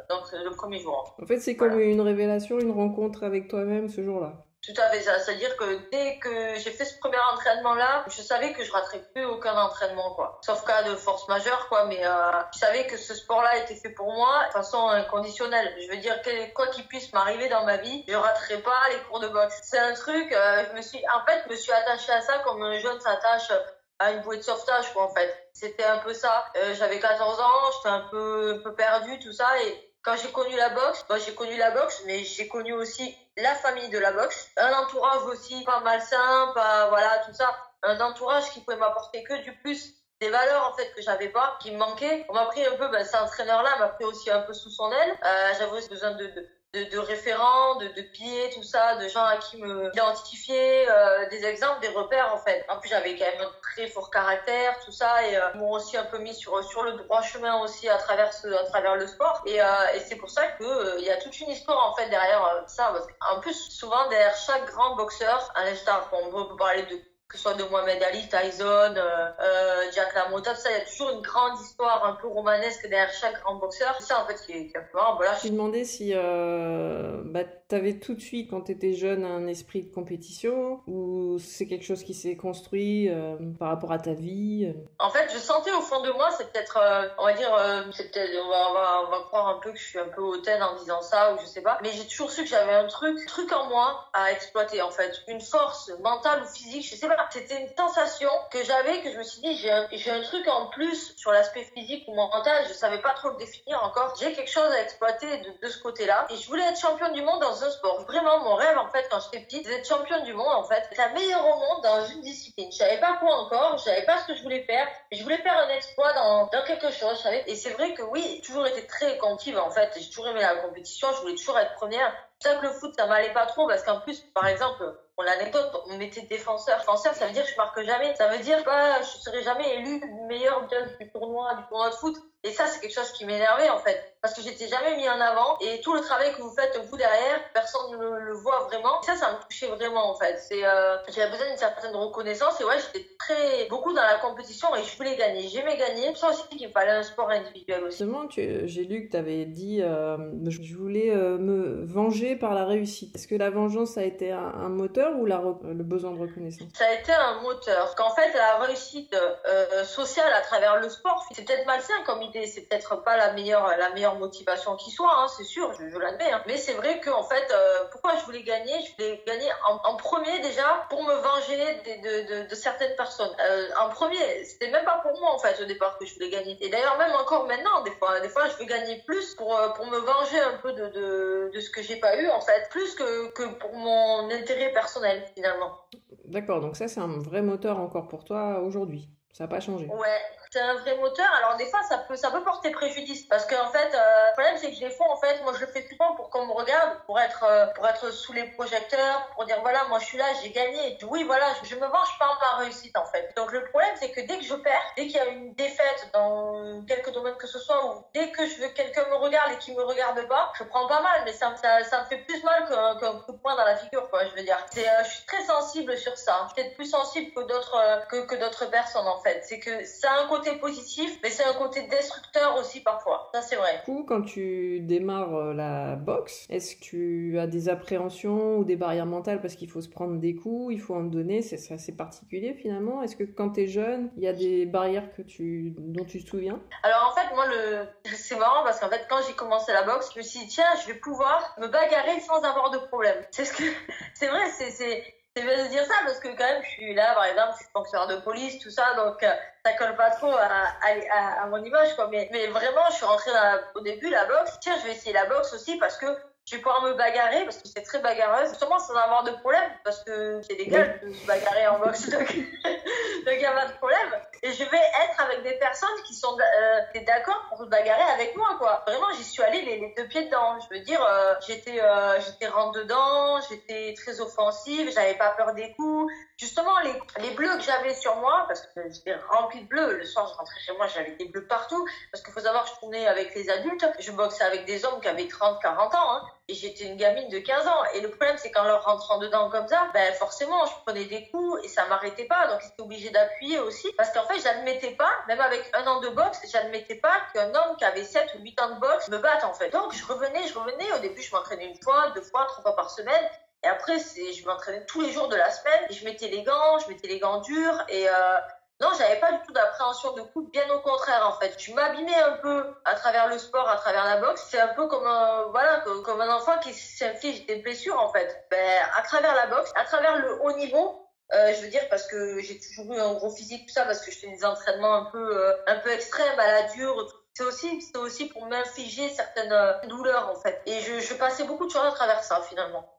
donc 0.09 0.23
le 0.33 0.49
premier 0.55 0.79
jour. 0.79 1.15
En 1.21 1.25
fait, 1.27 1.37
c'est 1.37 1.55
comme 1.55 1.79
une 1.79 2.01
révélation, 2.01 2.59
une 2.59 2.71
rencontre 2.71 3.23
avec 3.23 3.47
toi-même 3.47 3.87
ce 3.89 4.03
jour-là. 4.03 4.44
Tout 4.65 4.81
à 4.81 4.89
fait 4.89 5.01
ça. 5.01 5.19
C'est-à-dire 5.19 5.55
que 5.57 5.89
dès 5.91 6.17
que 6.17 6.55
j'ai 6.55 6.71
fait 6.71 6.85
ce 6.85 6.97
premier 6.97 7.19
entraînement-là, 7.33 8.03
je 8.07 8.21
savais 8.21 8.51
que 8.53 8.63
je 8.63 8.71
raterais 8.71 9.03
plus 9.13 9.23
aucun 9.25 9.55
entraînement, 9.55 10.15
quoi. 10.15 10.39
Sauf 10.43 10.65
cas 10.65 10.81
de 10.83 10.95
force 10.95 11.27
majeure, 11.27 11.67
quoi. 11.69 11.85
Mais 11.85 12.03
euh, 12.03 12.31
je 12.51 12.59
savais 12.59 12.87
que 12.87 12.97
ce 12.97 13.13
sport-là 13.13 13.57
était 13.57 13.75
fait 13.75 13.91
pour 13.91 14.11
moi 14.11 14.45
de 14.47 14.53
façon 14.53 14.87
inconditionnelle. 14.87 15.75
Je 15.79 15.91
veux 15.91 15.97
dire, 15.97 16.19
quoi 16.55 16.67
qu'il 16.67 16.87
puisse 16.87 17.13
m'arriver 17.13 17.47
dans 17.47 17.63
ma 17.63 17.77
vie, 17.77 18.03
je 18.07 18.15
raterai 18.15 18.57
pas 18.63 18.89
les 18.89 18.99
cours 19.03 19.19
de 19.19 19.27
boxe. 19.27 19.59
C'est 19.61 19.77
un 19.77 19.93
truc, 19.93 20.31
euh, 20.31 20.63
je 20.71 20.75
me 20.75 20.81
suis, 20.81 20.99
en 21.15 21.23
fait, 21.25 21.43
je 21.45 21.51
me 21.51 21.55
suis 21.55 21.71
attachée 21.71 22.11
à 22.11 22.21
ça 22.21 22.39
comme 22.39 22.63
un 22.63 22.79
jeune 22.79 22.99
s'attache 22.99 23.51
à 23.99 24.11
une 24.11 24.21
bouée 24.21 24.37
de 24.37 24.41
sauvetage, 24.41 24.91
quoi, 24.93 25.03
en 25.03 25.13
fait. 25.13 25.31
C'était 25.53 25.83
un 25.83 25.99
peu 25.99 26.13
ça. 26.13 26.45
Euh, 26.57 26.73
j'avais 26.73 26.99
14 26.99 27.39
ans, 27.39 27.71
j'étais 27.77 27.89
un 27.89 28.07
peu, 28.09 28.55
un 28.57 28.63
peu 28.63 28.73
perdue, 28.73 29.19
tout 29.19 29.31
ça, 29.31 29.61
et 29.61 29.91
quand 30.01 30.15
j'ai 30.17 30.31
connu 30.31 30.55
la 30.55 30.69
boxe, 30.69 31.05
bah, 31.07 31.17
j'ai 31.17 31.33
connu 31.33 31.55
la 31.57 31.71
boxe, 31.71 32.03
mais 32.05 32.23
j'ai 32.23 32.47
connu 32.47 32.73
aussi 32.73 33.15
la 33.37 33.55
famille 33.55 33.89
de 33.89 33.99
la 33.99 34.11
boxe, 34.11 34.49
un 34.57 34.73
entourage 34.73 35.23
aussi 35.23 35.63
pas 35.63 35.81
malsain, 35.81 36.51
pas 36.53 36.87
voilà 36.89 37.19
tout 37.25 37.33
ça, 37.33 37.55
un 37.83 37.99
entourage 37.99 38.49
qui 38.51 38.61
pouvait 38.61 38.77
m'apporter 38.77 39.23
que 39.23 39.41
du 39.43 39.55
plus, 39.57 39.93
des 40.21 40.29
valeurs 40.29 40.71
en 40.71 40.73
fait 40.75 40.93
que 40.95 41.01
j'avais 41.01 41.29
pas, 41.29 41.57
qui 41.61 41.71
me 41.71 41.77
manquaient. 41.77 42.25
On 42.29 42.33
m'a 42.33 42.45
pris 42.45 42.65
un 42.65 42.75
peu, 42.75 42.87
ben, 42.87 43.03
cet 43.03 43.15
entraîneur-là 43.15 43.77
m'a 43.79 43.87
pris 43.89 44.05
aussi 44.05 44.31
un 44.31 44.41
peu 44.41 44.53
sous 44.53 44.69
son 44.69 44.91
aile. 44.91 45.17
Euh, 45.23 45.53
j'avais 45.59 45.87
besoin 45.87 46.11
de, 46.11 46.25
de 46.27 46.49
de, 46.83 46.97
référents, 46.97 47.75
de, 47.75 47.87
de 47.87 48.01
pieds, 48.01 48.49
tout 48.53 48.63
ça, 48.63 48.95
de 48.95 49.07
gens 49.07 49.23
à 49.23 49.37
qui 49.37 49.57
me 49.57 49.89
identifier, 49.93 50.89
euh, 50.89 51.29
des 51.29 51.45
exemples, 51.45 51.79
des 51.81 51.89
repères 51.89 52.33
en 52.33 52.37
fait. 52.37 52.65
En 52.69 52.79
plus 52.79 52.89
j'avais 52.89 53.15
quand 53.17 53.25
même 53.25 53.41
un 53.41 53.51
très 53.61 53.87
fort 53.87 54.09
caractère, 54.11 54.77
tout 54.83 54.91
ça, 54.91 55.27
et 55.27 55.37
euh, 55.37 55.53
m'ont 55.55 55.71
aussi 55.71 55.97
un 55.97 56.05
peu 56.05 56.17
mis 56.17 56.33
sur 56.33 56.63
sur 56.63 56.83
le 56.83 56.93
droit 56.93 57.21
chemin 57.21 57.61
aussi 57.61 57.87
à 57.89 57.97
travers 57.97 58.33
ce, 58.33 58.47
à 58.47 58.63
travers 58.65 58.95
le 58.95 59.07
sport. 59.07 59.41
Et, 59.45 59.61
euh, 59.61 59.65
et 59.95 59.99
c'est 59.99 60.15
pour 60.15 60.29
ça 60.29 60.47
que 60.47 60.63
euh, 60.63 60.99
il 60.99 61.05
y 61.05 61.09
a 61.09 61.17
toute 61.17 61.39
une 61.39 61.49
histoire 61.49 61.91
en 61.91 61.95
fait 61.95 62.09
derrière 62.09 62.63
ça. 62.67 62.91
Parce 62.93 63.07
en 63.35 63.39
plus 63.39 63.69
souvent 63.69 64.07
derrière 64.09 64.35
chaque 64.35 64.65
grand 64.71 64.95
boxeur, 64.95 65.51
à 65.55 65.65
l'instar, 65.65 66.09
on 66.11 66.45
peut 66.45 66.55
parler 66.57 66.83
de 66.83 66.99
que 67.35 67.41
ce 67.41 67.43
soit 67.43 67.53
de 67.53 67.69
Mohamed 67.69 68.01
Ali, 68.01 68.21
Tyson, 68.29 68.63
euh, 68.63 69.29
euh, 69.41 69.91
Jack 69.93 70.15
LaMotta, 70.15 70.53
tout 70.53 70.61
ça, 70.61 70.71
il 70.71 70.77
y 70.77 70.81
a 70.81 70.85
toujours 70.85 71.09
une 71.11 71.21
grande 71.21 71.59
histoire 71.59 72.05
un 72.05 72.13
peu 72.13 72.27
romanesque 72.27 72.87
derrière 72.89 73.11
chaque 73.11 73.41
grand 73.41 73.55
boxeur. 73.55 73.93
C'est 73.99 74.05
ça 74.05 74.23
en 74.23 74.25
fait 74.25 74.35
qui 74.45 74.53
est, 74.53 74.67
qui 74.67 74.73
est 74.75 74.79
un 74.79 74.83
peu 74.83 74.97
marrant. 74.97 75.15
Voilà. 75.17 75.35
Je 75.43 75.47
me 75.47 75.51
demandais 75.51 75.83
si 75.83 76.11
euh, 76.13 77.21
bah, 77.25 77.41
tu 77.67 77.75
avais 77.75 77.99
tout 77.99 78.13
de 78.13 78.21
suite, 78.21 78.49
quand 78.49 78.61
tu 78.61 78.71
étais 78.71 78.93
jeune, 78.93 79.25
un 79.25 79.47
esprit 79.47 79.83
de 79.83 79.93
compétition 79.93 80.81
ou 80.87 81.37
c'est 81.39 81.67
quelque 81.67 81.83
chose 81.83 82.03
qui 82.03 82.13
s'est 82.13 82.37
construit 82.37 83.09
euh, 83.09 83.35
par 83.59 83.69
rapport 83.69 83.91
à 83.91 83.99
ta 83.99 84.13
vie 84.13 84.73
En 84.99 85.09
fait, 85.09 85.29
je 85.33 85.37
sentais 85.37 85.73
au 85.73 85.81
fond 85.81 86.01
de 86.01 86.11
moi, 86.11 86.29
c'est 86.37 86.51
peut-être, 86.51 86.77
euh, 86.77 87.09
on 87.17 87.25
va 87.25 87.33
dire, 87.33 87.51
c'est 87.91 88.11
peut-être, 88.11 88.31
on 88.45 88.49
va, 88.49 88.69
on, 88.69 88.73
va, 88.73 89.01
on 89.07 89.11
va 89.11 89.19
croire 89.25 89.47
un 89.49 89.59
peu 89.59 89.71
que 89.71 89.77
je 89.77 89.83
suis 89.83 89.99
un 89.99 90.07
peu 90.07 90.21
hautaine 90.21 90.63
en 90.63 90.77
disant 90.77 91.01
ça 91.01 91.33
ou 91.33 91.39
je 91.41 91.45
sais 91.45 91.61
pas, 91.61 91.77
mais 91.81 91.89
j'ai 91.91 92.05
toujours 92.05 92.31
su 92.31 92.43
que 92.43 92.49
j'avais 92.49 92.73
un 92.73 92.87
truc, 92.87 93.17
truc 93.25 93.51
en 93.51 93.67
moi 93.67 94.09
à 94.13 94.31
exploiter 94.31 94.81
en 94.81 94.91
fait, 94.91 95.11
une 95.27 95.41
force 95.41 95.91
mentale 96.01 96.43
ou 96.43 96.45
physique, 96.45 96.85
je 96.87 96.95
sais 96.95 97.07
pas 97.07 97.15
c'était 97.31 97.61
une 97.61 97.75
sensation 97.75 98.29
que 98.51 98.63
j'avais, 98.63 99.01
que 99.01 99.11
je 99.11 99.17
me 99.17 99.23
suis 99.23 99.41
dit, 99.41 99.55
j'ai 99.57 99.71
un, 99.71 99.87
un 99.91 100.21
truc 100.21 100.47
en 100.47 100.67
plus 100.67 101.13
sur 101.15 101.31
l'aspect 101.31 101.63
physique 101.75 102.03
ou 102.07 102.15
mental, 102.15 102.65
je 102.67 102.73
savais 102.73 103.01
pas 103.01 103.13
trop 103.13 103.29
le 103.29 103.37
définir 103.37 103.83
encore. 103.83 104.13
J'ai 104.19 104.33
quelque 104.33 104.51
chose 104.51 104.71
à 104.71 104.81
exploiter 104.81 105.37
de, 105.61 105.67
ce 105.67 105.81
côté-là. 105.81 106.27
Et 106.29 106.37
je 106.37 106.47
voulais 106.47 106.63
être 106.63 106.79
championne 106.79 107.13
du 107.13 107.21
monde 107.21 107.41
dans 107.41 107.63
un 107.63 107.69
sport. 107.69 108.01
Vraiment, 108.03 108.39
mon 108.39 108.55
rêve, 108.55 108.77
en 108.77 108.89
fait, 108.89 109.07
quand 109.09 109.19
j'étais 109.19 109.45
petite, 109.45 109.65
c'est 109.65 109.75
d'être 109.75 109.87
championne 109.87 110.23
du 110.23 110.33
monde, 110.33 110.53
en 110.53 110.63
fait. 110.63 110.83
La 110.97 111.09
meilleure 111.09 111.45
au 111.45 111.59
monde 111.59 111.83
dans 111.83 112.05
une 112.05 112.21
discipline. 112.21 112.71
Je 112.71 112.77
savais 112.77 112.99
pas 112.99 113.17
quoi 113.19 113.35
encore, 113.35 113.77
je 113.77 113.83
savais 113.83 114.05
pas 114.05 114.17
ce 114.19 114.27
que 114.27 114.35
je 114.35 114.43
voulais 114.43 114.63
faire, 114.63 114.87
mais 115.11 115.17
je 115.17 115.23
voulais 115.23 115.37
faire 115.37 115.57
un 115.57 115.69
exploit 115.69 116.13
dans, 116.13 116.47
dans 116.47 116.63
quelque 116.65 116.91
chose, 116.91 117.19
savais. 117.21 117.43
Et 117.47 117.55
c'est 117.55 117.71
vrai 117.71 117.93
que 117.93 118.03
oui, 118.03 118.23
j'ai 118.35 118.41
toujours 118.41 118.67
été 118.67 118.85
très 118.87 119.17
compétitive, 119.17 119.57
en 119.57 119.69
fait. 119.69 119.91
J'ai 119.97 120.09
toujours 120.09 120.27
aimé 120.27 120.41
la 120.41 120.55
compétition, 120.55 121.07
je 121.13 121.21
voulais 121.21 121.35
toujours 121.35 121.57
être 121.59 121.73
première. 121.75 122.13
C'est 122.39 122.49
ça 122.49 122.55
que 122.55 122.65
le 122.65 122.71
foot, 122.71 122.93
ça 122.97 123.05
m'allait 123.07 123.33
pas 123.33 123.45
trop, 123.45 123.67
parce 123.67 123.83
qu'en 123.83 123.99
plus, 124.01 124.19
par 124.33 124.47
exemple, 124.47 124.83
pour 125.15 125.23
l'anecdote, 125.23 125.71
on 125.89 125.97
mettait 125.97 126.23
défenseur. 126.23 126.77
Défenseur, 126.79 127.13
ça 127.13 127.27
veut 127.27 127.33
dire 127.33 127.43
que 127.43 127.51
je 127.51 127.55
marque 127.55 127.81
jamais. 127.83 128.13
Ça 128.15 128.27
veut 128.27 128.43
dire 128.43 128.63
que 128.63 128.71
je 129.01 129.17
serai 129.21 129.43
jamais 129.43 129.75
élu 129.75 130.01
meilleur 130.27 130.67
du 130.67 131.09
tournoi, 131.11 131.55
du 131.55 131.63
tournoi 131.67 131.89
de 131.89 131.95
foot. 131.95 132.17
Et 132.45 132.51
ça, 132.51 132.67
c'est 132.67 132.79
quelque 132.79 132.93
chose 132.93 133.11
qui 133.13 133.25
m'énervait 133.25 133.69
en 133.69 133.79
fait, 133.79 134.15
parce 134.21 134.35
que 134.35 134.41
j'étais 134.43 134.67
jamais 134.67 134.95
mis 134.97 135.09
en 135.09 135.19
avant. 135.19 135.57
Et 135.61 135.81
tout 135.81 135.95
le 135.95 136.01
travail 136.01 136.31
que 136.35 136.43
vous 136.43 136.53
faites 136.53 136.79
vous 136.91 136.95
derrière, 136.95 137.41
personne 137.55 137.91
ne 137.91 137.97
le, 137.97 138.33
voit 138.33 138.67
vraiment. 138.69 139.01
Et 139.01 139.05
ça, 139.07 139.15
ça 139.15 139.31
me 139.31 139.41
touchait 139.49 139.65
vraiment 139.65 140.11
en 140.11 140.15
fait. 140.15 140.37
C'est, 140.37 140.63
euh, 140.63 140.97
j'avais 141.09 141.31
besoin 141.31 141.47
d'une 141.47 141.57
certaine 141.57 141.95
reconnaissance. 141.95 142.61
Et 142.61 142.63
ouais, 142.63 142.75
j'étais 142.77 143.07
très 143.17 143.65
beaucoup 143.67 143.93
dans 143.93 144.03
la 144.03 144.19
compétition 144.19 144.67
et 144.75 144.83
je 144.83 144.95
voulais 144.95 145.15
gagner. 145.15 145.47
J'aimais 145.47 145.75
gagner. 145.75 146.13
Ça 146.13 146.29
aussi 146.29 146.43
qu'il 146.49 146.67
me 146.67 146.71
fallait 146.71 146.91
un 146.91 147.01
sport 147.01 147.31
individuel 147.31 147.83
aussi. 147.85 147.97
Justement, 147.97 148.29
j'ai 148.29 148.83
lu 148.83 149.07
que 149.07 149.11
tu 149.11 149.17
avais 149.17 149.45
dit, 149.45 149.81
euh, 149.81 150.17
je 150.47 150.75
voulais 150.75 151.09
euh, 151.09 151.39
me 151.39 151.83
venger 151.83 152.35
par 152.35 152.53
la 152.53 152.65
réussite. 152.65 153.15
Est-ce 153.15 153.27
que 153.27 153.35
la 153.35 153.49
vengeance 153.49 153.97
a 153.97 154.03
été 154.03 154.31
un, 154.31 154.37
un 154.37 154.69
moteur 154.69 155.17
ou 155.17 155.25
la, 155.25 155.41
le 155.63 155.83
besoin 155.83 156.11
de 156.11 156.19
reconnaissance? 156.19 156.67
Ça 156.75 156.85
a 156.85 156.93
été 156.93 157.11
un 157.11 157.41
moteur. 157.41 157.95
Qu'en 157.95 158.13
fait, 158.13 158.31
la 158.35 158.57
réussite 158.57 159.15
euh, 159.47 159.83
sociale 159.83 160.31
à 160.31 160.41
travers 160.41 160.79
le 160.79 160.89
sport, 160.89 161.25
c'est 161.31 161.43
peut-être 161.43 161.65
malsain 161.65 161.95
comme 162.05 162.21
idée 162.21 162.34
c'est 162.45 162.67
peut-être 162.67 163.03
pas 163.03 163.17
la 163.17 163.33
meilleure 163.33 163.67
la 163.77 163.89
meilleure 163.91 164.15
motivation 164.15 164.75
qui 164.75 164.91
soit, 164.91 165.11
hein, 165.17 165.27
c'est 165.27 165.43
sûr, 165.43 165.73
je, 165.73 165.97
l'admets. 165.97 166.31
Hein. 166.31 166.41
Mais 166.47 166.57
c'est 166.57 166.73
vrai 166.73 166.99
que 166.99 167.09
en 167.09 167.23
fait, 167.23 167.47
euh, 167.51 167.85
pourquoi 167.91 168.17
je 168.17 168.25
voulais 168.25 168.43
gagner? 168.43 168.73
Je 168.81 168.91
voulais 168.93 169.23
gagner 169.25 169.49
en, 169.67 169.95
premier 169.95 170.39
déjà 170.39 170.85
pour 170.89 171.03
me 171.03 171.13
venger 171.13 171.57
de, 172.03 172.47
de, 172.47 172.55
certaines 172.55 172.95
personnes. 172.95 173.31
Euh, 173.39 173.67
en 173.81 173.89
premier, 173.89 174.43
c'était 174.43 174.69
même 174.69 174.85
pas 174.85 174.99
pour 174.99 175.19
moi 175.19 175.33
en 175.33 175.39
fait 175.39 175.61
au 175.61 175.65
départ 175.65 175.97
que 175.97 176.05
je 176.05 176.13
voulais 176.13 176.29
gagner. 176.29 176.57
Et 176.61 176.69
d'ailleurs 176.69 176.97
même 176.97 177.13
encore 177.13 177.47
maintenant, 177.47 177.81
des 177.83 177.91
fois, 177.91 178.19
des 178.19 178.29
fois 178.29 178.47
je 178.49 178.57
veux 178.57 178.65
gagner 178.65 179.01
plus 179.05 179.35
pour 179.35 179.57
euh, 179.57 179.69
pour 179.69 179.85
me 179.87 179.97
venger 179.97 180.39
un 180.39 180.57
peu 180.57 180.73
de 180.73 180.87
de, 180.89 181.51
de 181.53 181.59
ce 181.59 181.69
que 181.69 181.81
j'ai 181.81 181.97
pas 181.97 182.17
eu 182.21 182.29
en 182.29 182.41
fait, 182.41 182.67
plus 182.69 182.95
que 182.95 183.31
que 183.31 183.43
pour 183.55 183.73
mon 183.73 184.29
intérêt 184.29 184.71
personnel 184.73 185.23
finalement. 185.35 185.79
D'accord, 186.25 186.61
donc 186.61 186.75
ça 186.75 186.87
c'est 186.87 186.99
un 186.99 187.19
vrai 187.19 187.41
moteur 187.41 187.79
encore 187.79 188.07
pour 188.07 188.23
toi 188.23 188.59
aujourd'hui. 188.59 189.09
Ça 189.35 189.43
n'a 189.43 189.49
pas 189.49 189.59
changé. 189.59 189.85
Ouais, 189.87 190.21
c'est 190.49 190.61
un 190.61 190.75
vrai 190.75 190.95
moteur. 190.95 191.27
Alors 191.39 191.57
des 191.57 191.65
fois, 191.65 191.83
ça 191.89 191.97
peut, 191.97 192.15
ça 192.15 192.31
peut 192.31 192.41
porter 192.41 192.71
préjudice 192.71 193.25
parce 193.27 193.45
qu'en 193.45 193.67
fait, 193.67 193.93
euh, 193.93 194.27
le 194.27 194.31
problème 194.31 194.55
c'est 194.57 194.69
que 194.69 194.75
je 194.77 194.79
les 194.85 194.89
fais 194.89 195.03
en 195.09 195.17
fait, 195.17 195.43
moi 195.43 195.51
je 195.53 195.65
le 195.65 195.67
fais 195.67 195.85
souvent 195.89 196.15
pour 196.15 196.29
qu'on 196.29 196.45
me 196.45 196.53
regarde, 196.53 196.99
pour 197.05 197.19
être, 197.19 197.43
euh, 197.43 197.65
pour 197.75 197.85
être 197.85 198.11
sous 198.11 198.31
les 198.31 198.45
projecteurs, 198.51 199.27
pour 199.35 199.43
dire 199.43 199.59
voilà, 199.59 199.83
moi 199.89 199.99
je 199.99 200.05
suis 200.05 200.17
là, 200.17 200.23
j'ai 200.41 200.51
gagné. 200.51 200.97
Oui, 201.09 201.25
voilà, 201.25 201.47
je, 201.63 201.75
me 201.75 201.85
venge 201.85 202.17
pas 202.17 202.39
ma 202.39 202.63
réussite 202.63 202.97
en 202.97 203.03
fait. 203.03 203.33
Donc 203.35 203.51
le 203.51 203.65
problème 203.65 203.93
c'est 203.99 204.11
que 204.11 204.21
dès 204.21 204.37
que 204.37 204.45
je 204.45 204.55
perds, 204.55 204.93
dès 204.95 205.07
qu'il 205.07 205.17
y 205.17 205.19
a 205.19 205.25
une 205.25 205.53
défaite 205.55 206.09
dans 206.13 206.81
quelque 206.85 207.09
domaine 207.09 207.35
que 207.35 207.47
ce 207.47 207.59
soit, 207.59 207.85
ou 207.87 208.05
dès 208.13 208.31
que 208.31 208.47
je 208.47 208.61
veux 208.61 208.69
que 208.69 208.75
quelqu'un 208.75 209.05
me 209.09 209.15
regarde 209.15 209.51
et 209.51 209.57
qu'il 209.57 209.75
me 209.75 209.83
regarde 209.83 210.25
pas, 210.29 210.53
je 210.57 210.63
prends 210.63 210.87
pas 210.87 211.01
mal, 211.01 211.23
mais 211.25 211.33
ça, 211.33 211.53
ça, 211.57 211.83
ça 211.83 212.03
me 212.03 212.05
fait 212.05 212.19
plus 212.19 212.41
mal 212.45 212.69
qu'un 212.69 212.95
qu 212.95 213.23
coup 213.25 213.33
de 213.33 213.37
poing 213.39 213.57
dans 213.57 213.65
la 213.65 213.75
figure, 213.75 214.09
quoi. 214.09 214.23
Je 214.23 214.33
veux 214.33 214.43
dire, 214.43 214.65
euh, 214.77 215.03
je 215.03 215.09
suis 215.09 215.25
très 215.25 215.43
sensible 215.43 215.97
sur 215.97 216.17
ça. 216.17 216.43
Je 216.43 216.53
suis 216.53 216.63
peut-être 216.63 216.75
plus 216.75 216.89
sensible 216.89 217.33
que 217.33 217.41
d'autres, 217.41 217.75
euh, 217.75 217.99
que, 218.05 218.25
que 218.25 218.35
d'autres 218.35 218.69
personnes 218.71 219.07
en 219.07 219.19
fait. 219.19 219.24
C'est 219.43 219.59
que 219.59 219.83
ça 219.85 220.11
a 220.11 220.23
un 220.25 220.27
côté 220.27 220.55
positif, 220.57 221.19
mais 221.23 221.29
c'est 221.29 221.43
un 221.43 221.53
côté 221.53 221.83
destructeur 221.83 222.57
aussi 222.57 222.81
parfois. 222.81 223.29
Ça, 223.33 223.41
c'est 223.41 223.55
vrai. 223.55 223.81
Du 223.85 223.91
coup, 223.91 224.05
quand 224.07 224.21
tu 224.21 224.79
démarres 224.81 225.35
euh, 225.35 225.53
la 225.53 225.95
boxe, 225.95 226.45
est-ce 226.49 226.75
que 226.75 226.81
tu 226.81 227.39
as 227.39 227.47
des 227.47 227.69
appréhensions 227.69 228.57
ou 228.57 228.63
des 228.63 228.75
barrières 228.75 229.05
mentales 229.05 229.41
parce 229.41 229.55
qu'il 229.55 229.69
faut 229.69 229.81
se 229.81 229.89
prendre 229.89 230.19
des 230.19 230.35
coups, 230.35 230.73
il 230.73 230.79
faut 230.79 230.95
en 230.95 231.03
donner, 231.03 231.41
c'est 231.41 231.73
assez 231.73 231.95
particulier 231.95 232.53
finalement? 232.53 233.01
Est-ce 233.03 233.15
que 233.15 233.23
quand 233.23 233.51
tu 233.51 233.61
es 233.61 233.67
jeune, 233.67 234.11
il 234.17 234.23
y 234.23 234.27
a 234.27 234.33
des 234.33 234.65
barrières 234.65 235.11
que 235.15 235.21
tu, 235.21 235.73
dont 235.77 236.05
tu 236.05 236.23
te 236.23 236.29
souviens? 236.29 236.61
Alors 236.83 237.11
en 237.11 237.19
fait, 237.19 237.33
moi, 237.33 237.45
le... 237.47 237.87
c'est 238.15 238.37
marrant 238.37 238.63
parce 238.63 238.79
qu'en 238.79 238.89
fait, 238.89 239.05
quand 239.09 239.19
j'ai 239.27 239.33
commencé 239.33 239.71
la 239.73 239.83
boxe, 239.83 240.11
je 240.13 240.19
me 240.19 240.23
suis 240.23 240.39
dit, 240.39 240.47
tiens, 240.47 240.65
je 240.81 240.93
vais 240.93 240.99
pouvoir 240.99 241.55
me 241.59 241.67
bagarrer 241.67 242.19
sans 242.19 242.43
avoir 242.43 242.69
de 242.71 242.77
problème. 242.77 243.17
C'est 243.31 243.45
ce 243.45 243.53
que, 243.53 243.63
c'est 244.13 244.27
vrai, 244.27 244.49
c'est, 244.49 245.03
c'est, 245.35 245.43
bien 245.43 245.63
de 245.63 245.69
dire 245.69 245.85
ça 245.85 245.93
parce 246.05 246.19
que 246.19 246.29
quand 246.29 246.45
même 246.45 246.63
je 246.63 246.69
suis 246.69 246.93
là 246.93 247.13
par 247.13 247.25
exemple 247.25 247.53
je 247.53 247.63
suis 247.63 247.71
fonctionnaire 247.73 248.07
de 248.07 248.15
police 248.17 248.59
tout 248.59 248.69
ça 248.69 248.93
donc 248.95 249.21
euh, 249.23 249.33
ça 249.65 249.73
colle 249.73 249.95
pas 249.95 250.11
trop 250.11 250.31
à, 250.31 250.45
à, 250.45 251.43
à, 251.43 251.47
mon 251.47 251.63
image 251.63 251.95
quoi. 251.95 252.07
Mais 252.09 252.29
mais 252.31 252.47
vraiment 252.47 252.85
je 252.89 252.95
suis 252.95 253.05
rentrée 253.05 253.31
dans 253.31 253.59
au 253.79 253.81
début 253.81 254.09
la 254.09 254.25
boxe. 254.25 254.57
Tiens 254.61 254.75
je 254.79 254.85
vais 254.85 254.93
essayer 254.93 255.13
la 255.13 255.25
boxe 255.25 255.53
aussi 255.53 255.77
parce 255.77 255.97
que 255.97 256.05
je 256.45 256.55
vais 256.55 256.61
pouvoir 256.61 256.83
me 256.83 256.93
bagarrer 256.93 257.43
parce 257.43 257.57
que 257.57 257.67
c'est 257.67 257.81
très 257.81 257.99
bagarreuse. 257.99 258.49
Justement 258.49 258.77
sans 258.77 258.95
avoir 258.95 259.23
de 259.23 259.31
problème 259.31 259.71
parce 259.83 260.03
que 260.03 260.41
c'est 260.43 260.55
légal 260.55 260.99
de 261.03 261.11
se 261.11 261.25
bagarrer 261.25 261.67
en 261.67 261.79
boxe 261.79 262.07
donc 262.09 262.29
il 262.31 263.37
n'y 263.39 263.45
a 263.45 263.51
pas 263.51 263.65
de 263.65 263.73
problème. 263.77 264.21
Et 264.43 264.51
je 264.51 264.63
vais 264.63 264.77
être 264.77 265.21
avec 265.23 265.41
des 265.41 265.57
personnes 265.57 265.89
qui 266.05 266.13
sont 266.13 266.37
euh, 266.37 267.01
d'accord 267.07 267.45
pour 267.49 267.57
se 267.57 267.63
bagarrer 267.63 268.03
avec 268.13 268.35
moi 268.37 268.57
quoi. 268.59 268.83
Vraiment 268.85 269.11
j'y 269.17 269.23
suis 269.23 269.41
allée 269.41 269.63
les, 269.63 269.79
les, 269.79 269.93
deux 269.97 270.07
pieds 270.07 270.25
dedans. 270.25 270.59
Je 270.59 270.77
veux 270.77 270.83
dire 270.83 271.03
euh, 271.03 271.33
j'étais 271.47 271.81
euh, 271.81 272.19
j'étais 272.21 272.47
rentre 272.47 272.79
dedans 272.79 273.39
j'étais 273.49 273.95
très 273.97 274.21
offensive 274.21 274.91
j'avais 274.93 275.15
pas 275.15 275.31
peur 275.31 275.55
des 275.55 275.73
coups. 275.73 276.13
Justement 276.37 276.77
les, 276.81 276.93
les 277.23 277.31
bleus 277.31 277.57
que 277.57 277.63
j'avais 277.63 277.95
sur 277.95 278.15
moi 278.17 278.45
parce 278.47 278.61
que 278.61 278.81
j'étais 278.91 279.15
remplie 279.29 279.63
de 279.63 279.67
bleus 279.67 279.97
le 279.97 280.05
soir 280.05 280.27
je 280.27 280.37
rentrais 280.37 280.59
chez 280.59 280.73
moi 280.73 280.85
j'avais 280.87 281.11
des 281.11 281.25
bleus 281.25 281.47
partout 281.47 281.87
parce 282.11 282.23
qu'il 282.23 282.33
faut 282.33 282.41
savoir 282.41 282.65
que 282.65 282.69
je 282.69 282.79
tournais 282.79 283.07
avec 283.07 283.33
les 283.33 283.49
adultes. 283.49 283.87
Je 283.97 284.11
boxais 284.11 284.43
avec 284.43 284.65
des 284.65 284.85
hommes 284.85 285.01
qui 285.01 285.07
avaient 285.07 285.27
30 285.27 285.59
40 285.59 285.95
ans 285.95 286.13
hein, 286.13 286.21
et 286.47 286.53
j'étais 286.53 286.85
une 286.85 286.97
gamine 286.97 287.27
de 287.29 287.39
15 287.39 287.67
ans. 287.67 287.83
Et 287.93 288.01
le 288.01 288.09
problème 288.09 288.37
c'est 288.37 288.51
qu'en 288.51 288.63
leur 288.63 288.83
rentrant 288.83 289.17
dedans 289.17 289.49
comme 289.49 289.67
ça 289.67 289.87
ben 289.93 290.13
forcément 290.13 290.65
je 290.65 290.71
prenais 290.85 291.05
des 291.05 291.27
coups 291.29 291.63
et 291.63 291.67
ça 291.67 291.85
m'arrêtait 291.87 292.25
pas. 292.25 292.47
Donc 292.47 292.61
j'étais 292.61 292.81
obligée 292.81 293.09
d'appuyer 293.09 293.59
aussi. 293.59 293.91
Parce 293.97 294.11
qu'en 294.11 294.23
fait 294.23 294.39
j'admettais 294.39 294.91
pas 294.91 295.11
même 295.27 295.41
avec 295.41 295.69
un 295.73 295.85
an 295.87 295.99
de 296.01 296.09
boxe 296.09 296.39
j'admettais 296.51 296.95
pas 296.95 297.15
qu'un 297.33 297.49
homme 297.49 297.75
qui 297.77 297.85
avait 297.85 298.03
7 298.03 298.35
ou 298.37 298.43
8 298.43 298.61
ans 298.61 298.75
de 298.75 298.79
boxe 298.79 299.09
me 299.09 299.17
batte 299.17 299.43
en 299.43 299.53
fait. 299.53 299.69
Donc 299.69 299.93
je 299.93 300.05
revenais 300.05 300.47
je 300.47 300.57
revenais. 300.57 300.91
Au 300.93 300.99
début 300.99 301.21
je 301.21 301.33
m'entraînais 301.35 301.65
une 301.65 301.81
fois 301.81 302.11
deux 302.11 302.21
fois 302.21 302.45
trois 302.45 302.61
fois 302.61 302.75
par 302.75 302.89
semaine. 302.89 303.29
Et 303.63 303.67
après, 303.67 303.97
je 303.97 304.45
m'entraînais 304.45 304.85
tous 304.85 305.01
les 305.01 305.11
jours 305.11 305.27
de 305.27 305.35
la 305.35 305.49
semaine. 305.49 305.85
Et 305.89 305.93
je 305.93 306.05
mettais 306.05 306.27
les 306.27 306.43
gants, 306.43 306.77
je 306.77 306.87
mettais 306.87 307.07
les 307.07 307.17
gants 307.17 307.41
durs. 307.41 307.83
Et 307.89 308.07
euh, 308.07 308.37
non, 308.81 308.89
j'avais 308.97 309.19
pas 309.21 309.31
du 309.31 309.37
tout 309.47 309.53
d'appréhension 309.53 310.13
de 310.13 310.21
coups. 310.21 310.51
Bien 310.51 310.69
au 310.69 310.81
contraire, 310.81 311.25
en 311.27 311.39
fait. 311.39 311.55
Je 311.57 311.73
m'abîmais 311.73 312.15
un 312.15 312.33
peu 312.37 312.75
à 312.83 312.95
travers 312.95 313.29
le 313.29 313.37
sport, 313.37 313.69
à 313.69 313.77
travers 313.77 314.03
la 314.03 314.17
boxe. 314.17 314.45
C'est 314.49 314.59
un 314.59 314.73
peu 314.73 314.87
comme 314.87 315.07
un, 315.07 315.45
voilà, 315.51 315.81
comme 316.03 316.19
un 316.19 316.35
enfant 316.35 316.59
qui 316.59 316.73
s'inflige 316.73 317.45
des 317.45 317.57
blessures, 317.57 317.97
en 317.99 318.11
fait. 318.11 318.45
Ben, 318.51 318.81
à 318.97 319.01
travers 319.03 319.33
la 319.33 319.47
boxe, 319.47 319.71
à 319.75 319.85
travers 319.85 320.17
le 320.17 320.41
haut 320.41 320.51
niveau, 320.57 321.05
euh, 321.33 321.53
je 321.55 321.61
veux 321.61 321.69
dire 321.69 321.87
parce 321.89 322.05
que 322.05 322.39
j'ai 322.39 322.59
toujours 322.59 322.93
eu 322.93 322.99
un 322.99 323.13
gros 323.13 323.31
physique 323.31 323.65
tout 323.65 323.73
ça 323.73 323.83
parce 323.85 323.99
que 324.05 324.11
je 324.11 324.19
fais 324.19 324.27
des 324.27 324.45
entraînements 324.45 324.93
un 324.93 325.05
peu 325.05 325.37
euh, 325.37 325.55
un 325.65 325.77
peu 325.77 325.89
extrêmes 325.89 326.39
à 326.39 326.51
la 326.51 326.63
dure 326.73 327.11
c'est 327.33 327.43
aussi 327.43 327.83
aussi 327.95 328.27
pour 328.27 328.45
m'infliger 328.45 329.09
certaines 329.09 329.51
euh, 329.51 329.73
douleurs 329.87 330.29
en 330.29 330.35
fait 330.35 330.61
et 330.67 330.81
je, 330.81 330.99
je 330.99 331.13
passais 331.15 331.43
beaucoup 331.45 331.65
de 331.65 331.71
choses 331.71 331.83
à 331.83 331.91
travers 331.93 332.23
ça 332.23 332.43
finalement 332.47 332.94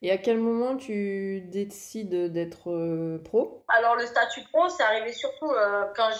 et 0.00 0.12
à 0.12 0.16
quel 0.16 0.38
moment 0.38 0.76
tu 0.76 1.40
décides 1.40 2.32
d'être 2.32 2.70
euh, 2.70 3.18
pro? 3.24 3.64
Alors 3.68 3.96
le 3.96 4.06
statut 4.06 4.42
pro, 4.52 4.68
c'est 4.68 4.84
arrivé 4.84 5.12
surtout 5.12 5.50
euh, 5.50 5.86
quand, 5.96 6.10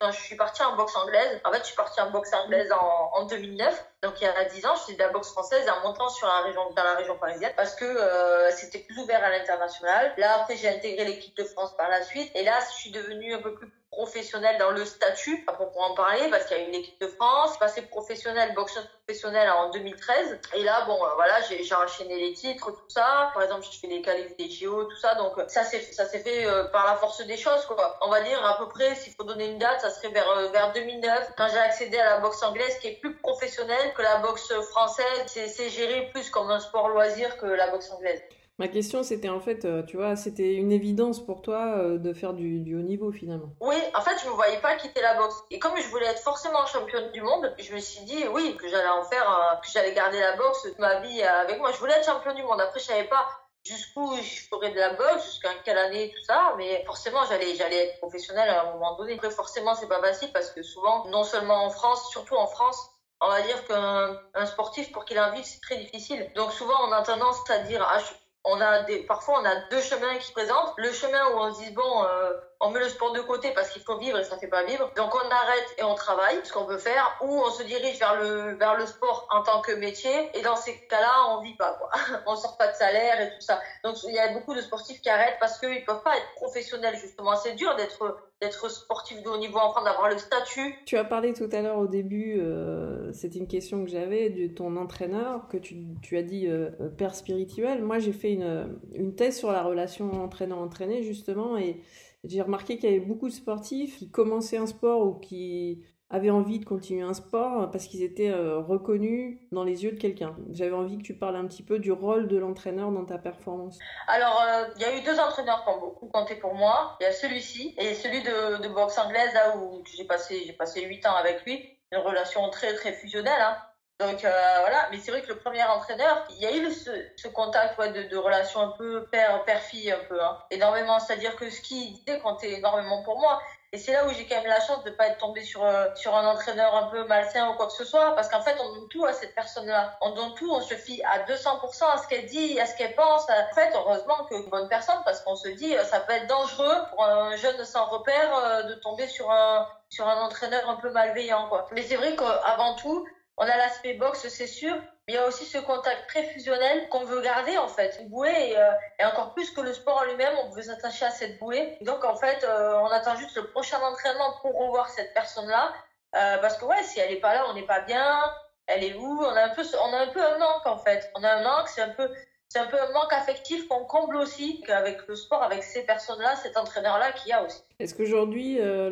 quand 0.00 0.12
je 0.12 0.20
suis 0.20 0.36
partie 0.36 0.62
en 0.62 0.76
boxe 0.76 0.94
anglaise. 0.96 1.40
En 1.44 1.52
fait, 1.52 1.58
je 1.58 1.64
suis 1.64 1.76
partie 1.76 2.00
en 2.00 2.10
boxe 2.10 2.32
anglaise 2.32 2.70
en, 2.70 3.20
en 3.20 3.26
2009. 3.26 3.86
Donc 4.02 4.20
il 4.20 4.24
y 4.24 4.26
a 4.28 4.44
10 4.44 4.66
ans, 4.66 4.74
je 4.76 4.82
faisais 4.82 4.94
de 4.94 5.02
la 5.02 5.08
boxe 5.08 5.32
française 5.32 5.68
en 5.68 5.88
montant 5.88 6.08
sur 6.08 6.28
la 6.28 6.42
région, 6.42 6.70
dans 6.76 6.84
la 6.84 6.94
région 6.94 7.18
parisienne 7.18 7.52
parce 7.56 7.74
que 7.74 7.84
euh, 7.84 8.50
c'était 8.52 8.78
plus 8.78 8.96
ouvert 8.98 9.24
à 9.24 9.30
l'international. 9.30 10.12
Là 10.16 10.40
après 10.40 10.56
j'ai 10.56 10.68
intégré 10.68 11.04
l'équipe 11.04 11.36
de 11.36 11.42
France 11.44 11.76
par 11.76 11.90
la 11.90 12.02
suite 12.02 12.30
et 12.36 12.44
là 12.44 12.56
je 12.70 12.76
suis 12.76 12.90
devenue 12.92 13.34
un 13.34 13.42
peu 13.42 13.54
plus 13.54 13.68
professionnelle 13.98 14.58
dans 14.58 14.70
le 14.70 14.84
statut, 14.84 15.44
à 15.48 15.60
en 15.60 15.94
parler 15.94 16.30
parce 16.30 16.44
qu'il 16.44 16.56
y 16.56 16.60
a 16.60 16.62
une 16.62 16.74
équipe 16.76 17.00
de 17.00 17.08
France, 17.08 17.58
passé 17.58 17.82
professionnel, 17.82 18.54
boxeuse 18.54 18.88
professionnelle 19.04 19.50
en 19.50 19.70
2013 19.70 20.38
et 20.54 20.62
là 20.62 20.84
bon 20.86 21.04
euh, 21.04 21.14
voilà 21.16 21.40
j'ai 21.40 21.74
enchaîné 21.74 22.16
les 22.16 22.32
titres 22.32 22.70
tout 22.70 22.88
ça. 22.88 23.32
Par 23.34 23.42
exemple 23.42 23.66
je 23.68 23.76
fais 23.76 23.88
les 23.88 24.00
qualifs 24.00 24.36
des 24.36 24.48
JO 24.48 24.84
tout 24.84 24.96
ça 24.98 25.16
donc 25.16 25.32
ça 25.48 25.64
s'est 25.64 25.80
fait 25.80 26.46
euh, 26.46 26.64
par 26.66 26.86
la 26.86 26.94
force 26.94 27.26
des 27.26 27.36
choses 27.36 27.64
quoi. 27.66 27.98
On 28.02 28.08
va 28.08 28.20
dire 28.20 28.38
à 28.46 28.56
peu 28.58 28.68
près 28.68 28.94
s'il 28.94 29.14
faut 29.14 29.24
donner 29.24 29.46
une 29.50 29.58
date 29.58 29.80
ça 29.80 29.90
serait 29.90 30.10
vers 30.10 30.30
euh, 30.30 30.46
vers 30.50 30.72
2009 30.72 31.32
quand 31.36 31.48
j'ai 31.48 31.58
accédé 31.58 31.98
à 31.98 32.04
la 32.04 32.18
boxe 32.18 32.40
anglaise 32.44 32.78
qui 32.78 32.86
est 32.86 33.00
plus 33.00 33.16
professionnelle 33.16 33.92
que 33.96 34.02
la 34.02 34.18
boxe 34.18 34.52
française, 34.70 35.22
c'est 35.26 35.70
géré 35.70 36.08
plus 36.12 36.30
comme 36.30 36.52
un 36.52 36.60
sport 36.60 36.88
loisir 36.88 37.36
que 37.38 37.46
la 37.46 37.66
boxe 37.72 37.90
anglaise. 37.90 38.22
Ma 38.58 38.66
question, 38.66 39.04
c'était 39.04 39.28
en 39.28 39.38
fait, 39.38 39.64
euh, 39.64 39.84
tu 39.84 39.96
vois, 39.96 40.16
c'était 40.16 40.54
une 40.54 40.72
évidence 40.72 41.24
pour 41.24 41.42
toi 41.42 41.76
euh, 41.76 41.98
de 41.98 42.12
faire 42.12 42.32
du, 42.32 42.74
haut 42.74 42.82
niveau 42.82 43.12
finalement. 43.12 43.50
Oui, 43.60 43.76
en 43.94 44.00
fait, 44.00 44.18
je 44.20 44.28
me 44.28 44.34
voyais 44.34 44.58
pas 44.60 44.74
quitter 44.74 45.00
la 45.00 45.14
boxe. 45.14 45.36
Et 45.52 45.60
comme 45.60 45.76
je 45.76 45.86
voulais 45.88 46.06
être 46.06 46.20
forcément 46.20 46.66
championne 46.66 47.12
du 47.12 47.22
monde, 47.22 47.54
je 47.56 47.72
me 47.72 47.78
suis 47.78 48.04
dit, 48.04 48.26
oui, 48.32 48.56
que 48.56 48.68
j'allais 48.68 48.88
en 48.88 49.04
faire, 49.04 49.60
que 49.62 49.70
j'allais 49.70 49.94
garder 49.94 50.18
la 50.18 50.36
boxe 50.36 50.62
toute 50.62 50.78
ma 50.80 50.98
vie 51.00 51.22
avec 51.22 51.58
moi. 51.58 51.70
Je 51.70 51.78
voulais 51.78 51.94
être 51.94 52.06
championne 52.06 52.34
du 52.34 52.42
monde. 52.42 52.60
Après, 52.60 52.80
je 52.80 52.86
savais 52.86 53.08
pas 53.08 53.28
jusqu'où 53.64 54.16
je 54.16 54.48
ferais 54.48 54.70
de 54.70 54.78
la 54.78 54.94
boxe, 54.94 55.24
jusqu'à 55.26 55.50
quelle 55.64 55.78
année, 55.78 56.10
tout 56.10 56.24
ça. 56.24 56.54
Mais 56.56 56.82
forcément, 56.84 57.24
j'allais, 57.28 57.54
j'allais 57.54 57.88
être 57.88 57.98
professionnelle 57.98 58.48
à 58.48 58.62
un 58.62 58.72
moment 58.72 58.96
donné. 58.96 59.14
Après, 59.14 59.30
forcément, 59.30 59.76
c'est 59.76 59.88
pas 59.88 60.00
facile 60.00 60.32
parce 60.32 60.50
que 60.50 60.62
souvent, 60.62 61.06
non 61.06 61.22
seulement 61.22 61.64
en 61.64 61.70
France, 61.70 62.10
surtout 62.10 62.34
en 62.34 62.46
France, 62.46 62.90
on 63.20 63.28
va 63.28 63.42
dire 63.42 63.64
qu'un 63.66 64.46
sportif, 64.46 64.92
pour 64.92 65.04
qu'il 65.04 65.18
invite, 65.18 65.44
c'est 65.44 65.60
très 65.60 65.76
difficile. 65.76 66.30
Donc 66.34 66.52
souvent, 66.52 66.76
on 66.88 66.92
a 66.92 67.02
tendance 67.02 67.38
à 67.50 67.58
dire, 67.58 67.86
ah, 67.88 68.00
on 68.48 68.60
a 68.60 68.84
parfois, 69.06 69.40
on 69.40 69.44
a 69.44 69.54
deux 69.70 69.80
chemins 69.80 70.16
qui 70.18 70.26
se 70.26 70.32
présentent. 70.32 70.74
Le 70.76 70.92
chemin 70.92 71.30
où 71.32 71.38
on 71.38 71.54
se 71.54 71.60
dit, 71.62 71.70
bon, 71.72 72.04
euh, 72.04 72.32
on 72.60 72.70
met 72.70 72.80
le 72.80 72.88
sport 72.88 73.12
de 73.12 73.20
côté 73.20 73.52
parce 73.54 73.70
qu'il 73.70 73.82
faut 73.82 73.98
vivre 73.98 74.18
et 74.18 74.24
ça 74.24 74.36
fait 74.36 74.48
pas 74.48 74.64
vivre. 74.64 74.90
Donc 74.96 75.14
on 75.14 75.30
arrête 75.30 75.74
et 75.78 75.84
on 75.84 75.94
travaille, 75.94 76.40
ce 76.44 76.52
qu'on 76.52 76.66
peut 76.66 76.78
faire, 76.78 77.18
ou 77.22 77.40
on 77.40 77.50
se 77.50 77.62
dirige 77.62 77.98
vers 77.98 78.16
le 78.20 78.56
vers 78.56 78.76
le 78.76 78.86
sport 78.86 79.28
en 79.30 79.42
tant 79.42 79.60
que 79.60 79.72
métier. 79.72 80.30
Et 80.34 80.42
dans 80.42 80.56
ces 80.56 80.76
cas-là, 80.88 81.36
on 81.36 81.42
vit 81.42 81.54
pas 81.54 81.74
quoi. 81.74 81.90
on 82.26 82.34
sort 82.34 82.56
pas 82.56 82.68
de 82.68 82.76
salaire 82.76 83.20
et 83.20 83.30
tout 83.30 83.40
ça. 83.40 83.60
Donc 83.84 83.96
il 84.04 84.14
y 84.14 84.18
a 84.18 84.32
beaucoup 84.32 84.54
de 84.54 84.60
sportifs 84.60 85.00
qui 85.00 85.08
arrêtent 85.08 85.38
parce 85.38 85.58
qu'ils 85.58 85.84
peuvent 85.84 86.02
pas 86.02 86.16
être 86.16 86.34
professionnels 86.34 86.96
justement. 86.96 87.36
C'est 87.36 87.54
dur 87.54 87.76
d'être 87.76 88.16
d'être 88.40 88.70
sportif 88.70 89.20
de 89.24 89.28
haut 89.28 89.38
niveau 89.38 89.58
en 89.58 89.72
France, 89.72 89.84
d'avoir 89.84 90.10
le 90.10 90.18
statut. 90.18 90.76
Tu 90.86 90.96
as 90.96 91.04
parlé 91.04 91.32
tout 91.32 91.48
à 91.50 91.60
l'heure 91.60 91.78
au 91.78 91.88
début, 91.88 92.38
euh, 92.38 93.12
c'était 93.12 93.38
une 93.38 93.48
question 93.48 93.84
que 93.84 93.90
j'avais 93.90 94.30
de 94.30 94.46
ton 94.46 94.76
entraîneur, 94.76 95.48
que 95.48 95.56
tu, 95.56 95.76
tu 96.02 96.16
as 96.16 96.22
dit 96.22 96.46
euh, 96.46 96.70
père 96.96 97.16
spirituel. 97.16 97.82
Moi 97.82 97.98
j'ai 97.98 98.12
fait 98.12 98.32
une, 98.32 98.78
une 98.94 99.16
thèse 99.16 99.38
sur 99.38 99.50
la 99.50 99.62
relation 99.62 100.22
entraîneur-entraîné 100.22 101.02
justement 101.02 101.56
et 101.56 101.82
j'ai 102.28 102.42
remarqué 102.42 102.76
qu'il 102.78 102.90
y 102.90 102.94
avait 102.94 103.04
beaucoup 103.04 103.28
de 103.28 103.34
sportifs 103.34 103.98
qui 103.98 104.10
commençaient 104.10 104.58
un 104.58 104.66
sport 104.66 105.02
ou 105.02 105.14
qui 105.14 105.82
avaient 106.10 106.30
envie 106.30 106.58
de 106.58 106.64
continuer 106.64 107.02
un 107.02 107.12
sport 107.12 107.70
parce 107.70 107.86
qu'ils 107.86 108.02
étaient 108.02 108.30
euh, 108.30 108.58
reconnus 108.58 109.38
dans 109.52 109.64
les 109.64 109.84
yeux 109.84 109.92
de 109.92 110.00
quelqu'un. 110.00 110.34
J'avais 110.50 110.72
envie 110.72 110.96
que 110.96 111.02
tu 111.02 111.14
parles 111.14 111.36
un 111.36 111.46
petit 111.46 111.62
peu 111.62 111.78
du 111.78 111.92
rôle 111.92 112.28
de 112.28 112.38
l'entraîneur 112.38 112.90
dans 112.90 113.04
ta 113.04 113.18
performance. 113.18 113.78
Alors, 114.06 114.40
euh, 114.40 114.64
il 114.76 114.82
y 114.82 114.84
a 114.86 114.96
eu 114.96 115.02
deux 115.02 115.18
entraîneurs 115.20 115.64
qui 115.64 115.70
ont 115.70 115.80
beaucoup 115.80 116.06
compté 116.06 116.36
pour 116.36 116.54
moi. 116.54 116.96
Il 117.00 117.04
y 117.04 117.06
a 117.06 117.12
celui-ci 117.12 117.74
et 117.78 117.94
celui 117.94 118.22
de, 118.22 118.68
boxe 118.68 118.96
anglaise 118.98 119.32
là 119.34 119.56
où 119.58 119.82
j'ai 119.96 120.04
passé 120.04 120.54
passé 120.58 120.82
huit 120.82 121.06
ans 121.06 121.14
avec 121.14 121.44
lui. 121.44 121.62
Une 121.92 121.98
relation 121.98 122.48
très 122.50 122.74
très 122.74 122.92
fusionnelle. 122.92 123.40
Hein. 123.40 123.56
Donc 124.00 124.24
euh, 124.24 124.30
voilà, 124.60 124.86
mais 124.92 124.98
c'est 124.98 125.10
vrai 125.10 125.22
que 125.22 125.28
le 125.28 125.38
premier 125.38 125.64
entraîneur, 125.64 126.24
il 126.30 126.36
y 126.36 126.46
a 126.46 126.54
eu 126.54 126.72
ce, 126.72 126.90
ce 127.16 127.26
contact 127.26 127.76
ouais, 127.78 127.90
de, 127.90 128.04
de 128.04 128.16
relation 128.16 128.60
un 128.60 128.68
peu 128.78 129.04
père 129.06 129.44
père 129.44 129.60
fille 129.60 129.90
un 129.90 129.98
peu, 130.08 130.22
hein, 130.22 130.38
énormément. 130.52 131.00
C'est-à-dire 131.00 131.34
que 131.34 131.50
ce 131.50 131.60
qu'il 131.60 131.94
disait 131.94 132.20
comptait 132.20 132.52
énormément 132.52 133.02
pour 133.02 133.18
moi. 133.18 133.40
Et 133.72 133.76
c'est 133.76 133.92
là 133.92 134.06
où 134.06 134.10
j'ai 134.10 134.24
quand 134.26 134.36
même 134.36 134.46
la 134.46 134.60
chance 134.60 134.84
de 134.84 134.90
pas 134.90 135.08
être 135.08 135.18
tombée 135.18 135.42
sur 135.42 135.64
euh, 135.64 135.88
sur 135.96 136.16
un 136.16 136.24
entraîneur 136.26 136.76
un 136.76 136.84
peu 136.84 137.08
malsain 137.08 137.50
ou 137.50 137.54
quoi 137.54 137.66
que 137.66 137.72
ce 137.72 137.84
soit, 137.84 138.14
parce 138.14 138.28
qu'en 138.28 138.40
fait 138.40 138.56
on 138.60 138.72
donne 138.72 138.88
tout 138.88 139.04
à 139.04 139.12
cette 139.12 139.34
personne-là. 139.34 139.98
On 140.00 140.12
donne 140.12 140.32
tout, 140.34 140.48
on 140.48 140.60
se 140.60 140.74
fie 140.74 141.02
à 141.02 141.24
200% 141.24 141.84
à 141.92 141.98
ce 141.98 142.06
qu'elle 142.06 142.26
dit, 142.26 142.58
à 142.60 142.66
ce 142.66 142.76
qu'elle 142.76 142.94
pense. 142.94 143.24
En 143.28 143.54
fait, 143.54 143.72
heureusement 143.74 144.24
que 144.30 144.48
bonne 144.48 144.68
personne, 144.68 145.02
parce 145.04 145.22
qu'on 145.22 145.34
se 145.34 145.48
dit 145.48 145.76
euh, 145.76 145.82
ça 145.82 145.98
peut 145.98 146.12
être 146.12 146.28
dangereux 146.28 146.76
pour 146.90 147.04
un 147.04 147.34
jeune 147.34 147.64
sans 147.64 147.86
repère 147.86 148.64
de 148.68 148.74
tomber 148.74 149.08
sur 149.08 149.28
un 149.32 149.66
sur 149.90 150.06
un 150.06 150.22
entraîneur 150.22 150.70
un 150.70 150.76
peu 150.76 150.92
malveillant 150.92 151.48
quoi. 151.48 151.66
Mais 151.72 151.82
c'est 151.82 151.96
vrai 151.96 152.14
qu'avant 152.14 152.76
tout 152.76 153.04
on 153.38 153.44
a 153.44 153.56
l'aspect 153.56 153.94
boxe, 153.94 154.26
c'est 154.28 154.46
sûr, 154.46 154.74
mais 155.06 155.14
il 155.14 155.14
y 155.14 155.18
a 155.18 155.26
aussi 155.26 155.44
ce 155.44 155.58
contact 155.58 156.08
très 156.08 156.24
fusionnel 156.24 156.88
qu'on 156.88 157.04
veut 157.04 157.20
garder 157.20 157.56
en 157.56 157.68
fait. 157.68 157.96
Une 158.00 158.08
bouée, 158.08 158.50
et, 158.50 158.58
euh, 158.58 158.70
encore 159.06 159.32
plus 159.32 159.50
que 159.52 159.60
le 159.60 159.72
sport 159.72 159.98
en 159.98 160.04
lui-même, 160.04 160.34
on 160.44 160.50
veut 160.50 160.62
s'attacher 160.62 161.06
à 161.06 161.10
cette 161.10 161.38
bouée. 161.38 161.78
Donc 161.82 162.04
en 162.04 162.16
fait, 162.16 162.44
euh, 162.44 162.78
on 162.80 162.86
attend 162.86 163.16
juste 163.16 163.36
le 163.36 163.46
prochain 163.50 163.78
entraînement 163.80 164.34
pour 164.42 164.58
revoir 164.58 164.88
cette 164.90 165.14
personne-là. 165.14 165.72
Euh, 166.16 166.38
parce 166.38 166.56
que 166.56 166.64
ouais, 166.64 166.82
si 166.82 166.98
elle 167.00 167.12
est 167.12 167.20
pas 167.20 167.34
là, 167.34 167.44
on 167.48 167.54
n'est 167.54 167.66
pas 167.66 167.80
bien. 167.80 168.20
Elle 168.66 168.84
est 168.84 168.94
où? 168.94 169.22
On 169.22 169.36
a 169.36 169.44
un 169.44 169.48
peu, 169.50 169.62
on 169.82 169.92
a 169.94 169.98
un 169.98 170.08
peu 170.08 170.22
un 170.22 170.38
manque 170.38 170.66
en 170.66 170.78
fait. 170.78 171.10
On 171.14 171.22
a 171.22 171.30
un 171.30 171.42
manque, 171.42 171.68
c'est 171.68 171.82
un 171.82 171.90
peu, 171.90 172.12
c'est 172.48 172.58
un 172.58 172.66
peu 172.66 172.80
un 172.80 172.92
manque 172.92 173.12
affectif 173.12 173.68
qu'on 173.68 173.84
comble 173.84 174.16
aussi 174.16 174.64
avec 174.68 175.06
le 175.06 175.14
sport, 175.14 175.42
avec 175.42 175.62
ces 175.62 175.84
personnes-là, 175.84 176.34
cet 176.36 176.56
entraîneur-là 176.56 177.12
qu'il 177.12 177.30
y 177.30 177.32
a 177.32 177.44
aussi. 177.44 177.62
Est-ce 177.78 177.94
qu'aujourd'hui, 177.94 178.58
euh, 178.58 178.90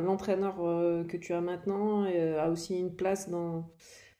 l'entraîneur 0.00 0.56
euh, 0.60 1.04
que 1.04 1.16
tu 1.16 1.32
as 1.32 1.40
maintenant 1.40 2.04
euh, 2.04 2.42
a 2.42 2.48
aussi 2.48 2.78
une 2.78 2.94
place 2.94 3.28
dans, 3.28 3.70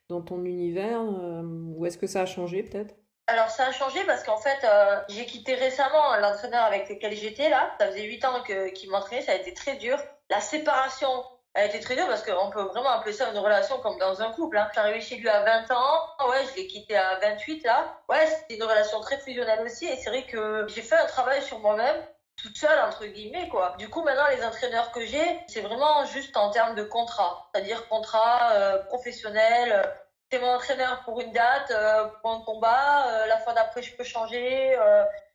dans 0.09 0.23
ton 0.23 0.45
univers 0.45 1.03
ou 1.03 1.85
est-ce 1.85 1.99
que 1.99 2.07
ça 2.07 2.23
a 2.23 2.27
changé 2.27 2.63
peut-être? 2.63 2.95
Alors 3.29 3.51
ça 3.51 3.67
a 3.67 3.73
changé 3.73 3.99
parce 4.07 4.23
qu'en 4.23 4.37
fait 4.37 4.65
j'ai 5.09 5.27
quitté 5.27 5.55
récemment 5.55 6.17
l'entraîneur 6.21 6.63
avec 6.63 6.89
lequel 6.89 7.13
j'étais 7.13 7.51
là. 7.51 7.75
Ça 7.81 7.89
faisait 7.89 8.05
huit 8.05 8.25
ans 8.25 8.41
qu'il 8.45 8.89
m'entraînait, 8.89 9.23
ça 9.23 9.33
a 9.33 9.35
été 9.35 9.53
très 9.53 9.77
dur. 9.77 9.99
La 10.31 10.41
séparation 10.41 11.09
elle 11.57 11.63
a 11.63 11.67
été 11.67 11.81
très 11.81 11.97
dure 11.97 12.07
parce 12.07 12.23
qu'on 12.23 12.51
peut 12.51 12.63
vraiment 12.63 12.91
appeler 12.91 13.15
ça 13.15 13.31
une 13.31 13.39
relation 13.39 13.79
comme 13.79 13.99
dans 13.99 14.21
un 14.21 14.31
couple. 14.33 14.59
Hein. 14.59 14.71
Chez 15.01 15.17
lui 15.17 15.29
à 15.29 15.43
20 15.43 15.71
ans, 15.75 16.29
ouais, 16.29 16.45
je 16.51 16.57
l'ai 16.57 16.67
quitté 16.67 16.95
à 16.97 17.19
28 17.19 17.65
là. 17.65 17.99
Ouais, 18.11 18.27
c'était 18.27 18.57
une 18.57 18.63
relation 18.63 19.01
très 19.01 19.19
fusionnelle 19.19 19.61
aussi 19.65 19.87
et 19.87 19.97
c'est 19.97 20.11
vrai 20.11 20.25
que 20.25 20.67
j'ai 20.69 20.83
fait 20.83 20.97
un 20.97 21.07
travail 21.07 21.43
sur 21.43 21.59
moi-même 21.61 21.97
toute 22.37 22.59
seule 22.59 22.79
entre 22.81 23.07
guillemets 23.07 23.49
quoi. 23.49 23.75
Du 23.79 23.89
coup 23.89 24.03
maintenant 24.03 24.27
les 24.29 24.45
entraîneurs 24.45 24.93
que 24.93 25.05
j'ai, 25.07 25.41
c'est 25.49 25.63
vraiment 25.63 26.05
juste 26.05 26.37
en 26.37 26.51
termes 26.51 26.75
de 26.75 26.83
contrat, 26.83 27.49
c'est-à-dire 27.55 27.89
contrat 27.89 28.53
euh, 28.53 28.83
professionnel. 28.85 29.73
Euh, 29.73 29.83
c'est 30.31 30.41
mon 30.41 30.49
entraîneur 30.49 31.03
pour 31.05 31.21
une 31.21 31.33
date, 31.33 31.71
euh, 31.71 32.09
pour 32.21 32.33
un 32.33 32.41
combat. 32.41 33.27
La 33.29 33.39
fois 33.39 33.55
d'après 33.55 33.81
je 33.83 33.97
peux 33.97 34.05
changer. 34.05 34.77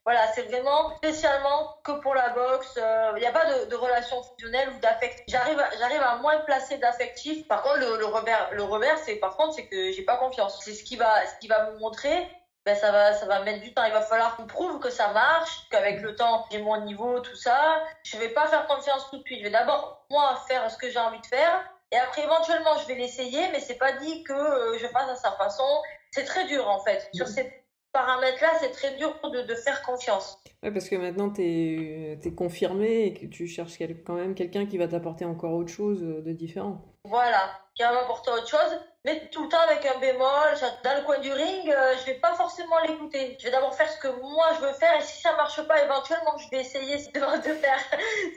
Voilà, 0.03 0.27
c'est 0.34 0.43
vraiment 0.43 0.96
spécialement 0.98 1.77
que 1.84 1.91
pour 2.01 2.15
la 2.15 2.29
boxe. 2.29 2.74
Il 2.75 2.81
euh, 2.81 3.20
n'y 3.20 3.25
a 3.25 3.31
pas 3.31 3.46
de, 3.65 3.75
relation 3.75 4.24
fusionnelle 4.24 4.70
ou 4.70 4.79
d'affect. 4.79 5.24
J'arrive, 5.27 5.63
j'arrive 5.77 6.01
à 6.01 6.15
moins 6.17 6.39
placer 6.39 6.77
d'affectif. 6.79 7.48
Par 7.48 7.62
contre, 7.62 7.77
le, 7.77 7.98
le 7.98 8.05
revers, 8.05 8.50
le 8.53 8.63
revers, 8.63 8.98
c'est 8.98 9.17
par 9.17 9.38
contre, 9.38 9.53
c'est 9.53 9.67
que 9.67 9.91
j'ai 9.91 10.03
pas 10.03 10.17
confiance. 10.17 10.60
C'est 10.63 10.74
ce 10.74 10.84
qui 10.84 10.96
va, 10.96 11.25
ce 11.27 11.39
qui 11.39 11.48
va 11.48 11.72
me 11.72 11.77
montrer. 11.77 12.27
Ben 12.65 12.75
ça 12.75 12.91
va, 12.91 13.13
ça 13.13 13.25
va 13.25 13.41
mettre 13.41 13.62
du 13.62 13.74
temps. 13.74 13.84
Il 13.86 13.93
va 13.93 14.01
falloir 14.01 14.36
qu'on 14.36 14.46
prouve 14.46 14.79
que 14.79 14.89
ça 14.89 15.10
marche, 15.10 15.67
qu'avec 15.70 16.01
le 16.01 16.15
temps, 16.15 16.46
j'ai 16.51 16.60
mon 16.60 16.79
niveau, 16.81 17.20
tout 17.20 17.36
ça. 17.36 17.84
Je 18.03 18.17
vais 18.17 18.29
pas 18.29 18.48
faire 18.48 18.65
confiance 18.67 19.10
tout 19.10 19.17
de 19.17 19.24
suite. 19.24 19.39
Je 19.39 19.43
vais 19.46 19.51
d'abord 19.51 20.05
moi 20.10 20.36
faire 20.48 20.70
ce 20.70 20.77
que 20.77 20.89
j'ai 20.89 21.00
envie 21.00 21.22
de 21.22 21.25
faire. 21.25 21.63
Et 21.91 21.98
après, 21.98 22.24
éventuellement, 22.24 22.77
je 22.79 22.88
vais 22.88 22.96
l'essayer, 22.96 23.50
mais 23.51 23.60
c'est 23.60 23.75
pas 23.75 23.93
dit 23.93 24.24
que 24.24 24.34
euh, 24.34 24.77
je 24.77 24.88
fasse 24.88 25.10
à 25.10 25.15
sa 25.15 25.31
façon. 25.31 25.67
C'est 26.12 26.24
très 26.24 26.46
dur, 26.46 26.67
en 26.70 26.84
fait. 26.84 27.10
Sur 27.13 27.27
cette 27.27 27.61
paramètres-là, 27.91 28.50
c'est 28.60 28.71
très 28.71 28.95
dur 28.95 29.13
de, 29.24 29.41
de 29.41 29.55
faire 29.55 29.81
confiance. 29.83 30.38
Ouais, 30.63 30.71
parce 30.71 30.89
que 30.89 30.95
maintenant, 30.95 31.29
tu 31.29 31.41
es, 31.41 32.19
es, 32.24 32.36
confirmé 32.36 33.05
et 33.05 33.13
que 33.13 33.25
tu 33.25 33.48
cherches 33.48 33.77
quand 34.05 34.13
même 34.13 34.36
quelqu'un 34.36 34.65
qui 34.65 34.77
va 34.77 34.88
t'apporter 34.88 35.25
encore 35.25 35.53
autre 35.53 35.71
chose 35.71 36.01
de 36.01 36.31
différent. 36.31 36.91
Voilà, 37.03 37.60
qui 37.74 37.81
va 37.81 37.93
m'apporter 37.93 38.29
autre 38.29 38.48
chose, 38.48 38.79
mais 39.03 39.27
tout 39.31 39.43
le 39.43 39.50
temps 39.50 39.60
avec 39.67 39.83
un 39.88 39.98
bémol. 40.00 40.53
Dans 40.83 40.98
le 40.98 41.03
coin 41.03 41.17
du 41.17 41.33
ring, 41.33 41.67
euh, 41.67 41.95
je 42.00 42.05
vais 42.05 42.19
pas 42.19 42.36
forcément 42.36 42.79
l'écouter. 42.88 43.38
Je 43.39 43.45
vais 43.45 43.51
d'abord 43.51 43.74
faire 43.74 43.89
ce 43.89 43.98
que 44.00 44.07
moi 44.07 44.45
je 44.55 44.65
veux 44.65 44.74
faire 44.74 45.00
et 45.00 45.01
si 45.01 45.19
ça 45.19 45.36
marche 45.36 45.65
pas, 45.67 45.83
éventuellement, 45.83 46.38
je 46.38 46.48
vais 46.51 46.62
essayer 46.62 46.98
de, 47.13 47.50
de 47.50 47.53
faire. 47.55 47.79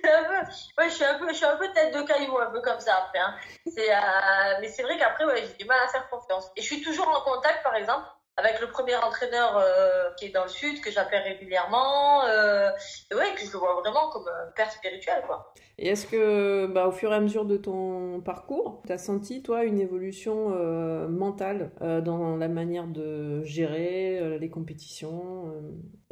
un 0.04 0.24
peu, 0.24 0.82
ouais, 0.82 0.88
je 0.88 0.94
suis 0.94 1.04
un 1.04 1.18
peu, 1.18 1.28
je 1.28 1.34
suis 1.34 1.44
un 1.44 1.56
peu 1.56 1.70
tête 1.72 1.94
de 1.94 2.00
caillou, 2.02 2.38
un 2.38 2.50
peu 2.50 2.62
comme 2.62 2.80
ça 2.80 2.96
après. 3.04 3.18
Hein. 3.18 3.34
Euh, 3.66 4.58
mais 4.62 4.68
c'est 4.68 4.82
vrai 4.82 4.96
qu'après, 4.96 5.26
ouais, 5.26 5.44
j'ai 5.46 5.62
du 5.62 5.66
mal 5.66 5.78
à 5.84 5.88
faire 5.88 6.08
confiance. 6.08 6.50
Et 6.56 6.62
je 6.62 6.66
suis 6.66 6.82
toujours 6.82 7.08
en 7.08 7.20
contact, 7.20 7.62
par 7.62 7.76
exemple, 7.76 8.06
avec 8.36 8.60
le 8.60 8.68
premier 8.68 8.96
entraîneur 8.96 9.56
euh, 9.56 10.10
qui 10.16 10.26
est 10.26 10.30
dans 10.30 10.42
le 10.42 10.48
sud, 10.48 10.80
que 10.80 10.90
j'appelle 10.90 11.22
régulièrement, 11.22 12.24
euh, 12.24 12.70
et 13.12 13.34
que 13.36 13.44
je 13.44 13.56
vois 13.56 13.74
vraiment 13.80 14.10
comme 14.10 14.28
un 14.28 14.50
père 14.52 14.70
spirituel, 14.70 15.22
quoi. 15.26 15.54
Et 15.78 15.88
est-ce 15.88 16.06
que, 16.06 16.66
bah, 16.66 16.86
au 16.86 16.92
fur 16.92 17.12
et 17.12 17.16
à 17.16 17.20
mesure 17.20 17.44
de 17.44 17.56
ton 17.56 18.20
parcours, 18.20 18.82
tu 18.86 18.92
as 18.92 18.98
senti, 18.98 19.42
toi, 19.42 19.64
une 19.64 19.80
évolution 19.80 20.52
euh, 20.52 21.08
mentale 21.08 21.72
euh, 21.82 22.00
dans 22.00 22.36
la 22.36 22.48
manière 22.48 22.86
de 22.86 23.42
gérer 23.42 24.38
les 24.38 24.50
compétitions 24.50 25.52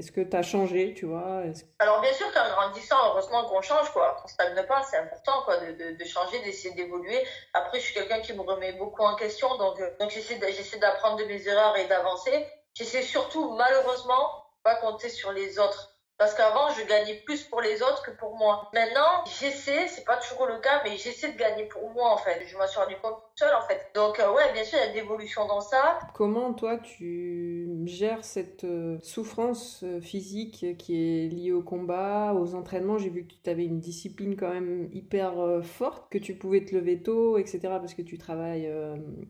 Est-ce 0.03 0.11
que 0.11 0.21
tu 0.21 0.37
as 0.37 0.43
changé, 0.43 0.95
tu 0.95 1.07
vois 1.07 1.45
Alors, 1.79 2.01
bien 2.01 2.13
sûr 2.13 2.27
qu'en 2.33 2.51
grandissant, 2.51 2.97
heureusement 3.07 3.45
qu'on 3.45 3.63
change, 3.63 3.89
quoi. 3.93 4.21
On 4.25 4.27
stagne 4.27 4.61
pas, 4.67 4.83
c'est 4.83 4.97
important, 4.97 5.43
quoi, 5.45 5.59
de, 5.59 6.05
changer, 6.05 6.41
d'essayer 6.41 6.75
d'évoluer. 6.75 7.25
Après, 7.55 7.79
je 7.79 7.85
suis 7.85 7.95
quelqu'un 7.95 8.19
qui 8.19 8.33
me 8.33 8.41
remet 8.41 8.73
beaucoup 8.73 9.03
en 9.03 9.15
question, 9.15 9.57
donc, 9.59 9.81
donc 10.01 10.11
j'essaie 10.11 10.79
d'apprendre 10.81 11.19
de 11.19 11.25
mes 11.27 11.47
erreurs 11.47 11.77
et 11.77 11.87
d'avancer. 11.87 12.49
J'essaie 12.75 13.03
surtout, 13.03 13.53
malheureusement, 13.53 14.45
pas 14.65 14.75
compter 14.75 15.09
sur 15.09 15.31
les 15.31 15.61
autres 15.61 15.92
parce 16.19 16.35
qu'avant, 16.35 16.69
je 16.79 16.87
gagnais 16.87 17.17
plus 17.25 17.43
pour 17.45 17.61
les 17.61 17.83
autres 17.83 18.03
que 18.05 18.13
pour 18.13 18.37
moi. 18.37 18.71
Maintenant, 18.75 19.25
j'essaie, 19.41 19.89
c'est 19.89 20.05
pas 20.05 20.17
toujours 20.19 20.47
le 20.47 20.59
cas, 20.61 20.81
mais 20.85 20.97
j'essaie 20.97 21.33
de 21.33 21.37
gagner 21.37 21.65
pour 21.65 21.91
moi, 21.91 22.13
en 22.13 22.17
fait. 22.17 22.45
Je 22.47 22.57
m'en 22.57 22.67
suis 22.67 22.79
rendu 22.79 22.95
compte 23.03 23.17
seule, 23.35 23.55
en 23.55 23.67
fait. 23.67 23.91
Donc, 23.95 24.21
euh, 24.21 24.33
ouais, 24.33 24.53
bien 24.53 24.63
sûr, 24.63 24.79
il 24.81 24.87
y 24.87 24.89
a 24.89 24.93
de 24.93 24.95
l'évolution 24.95 25.47
dans 25.49 25.61
ça. 25.61 25.99
Comment, 26.15 26.53
toi, 26.53 26.79
tu 26.79 27.69
gères 27.87 28.25
cette 28.25 28.65
euh, 28.65 28.99
souffrance 29.03 29.81
euh, 29.83 30.01
physique 30.01 30.77
qui 30.79 30.95
est 30.95 31.29
liée 31.29 31.51
au 31.51 31.63
combat, 31.63 32.35
aux 32.35 32.55
entraînements? 32.55 32.99
J'ai 32.99 33.11
vu 33.11 33.27
que 33.27 33.35
tu 33.43 33.51
avais 33.51 33.65
une 33.65 33.81
discipline 33.81 34.37
quand 34.37 34.53
même 34.53 34.91
hyper 34.93 35.33
forte, 35.65 36.11
que 36.11 36.19
tu 36.19 36.35
pouvais 36.37 36.65
te 36.65 36.75
lever 36.75 37.03
tôt, 37.03 37.37
etc., 37.39 37.61
parce 37.63 37.95
que 37.95 38.03
tu 38.03 38.19
travailles 38.19 38.71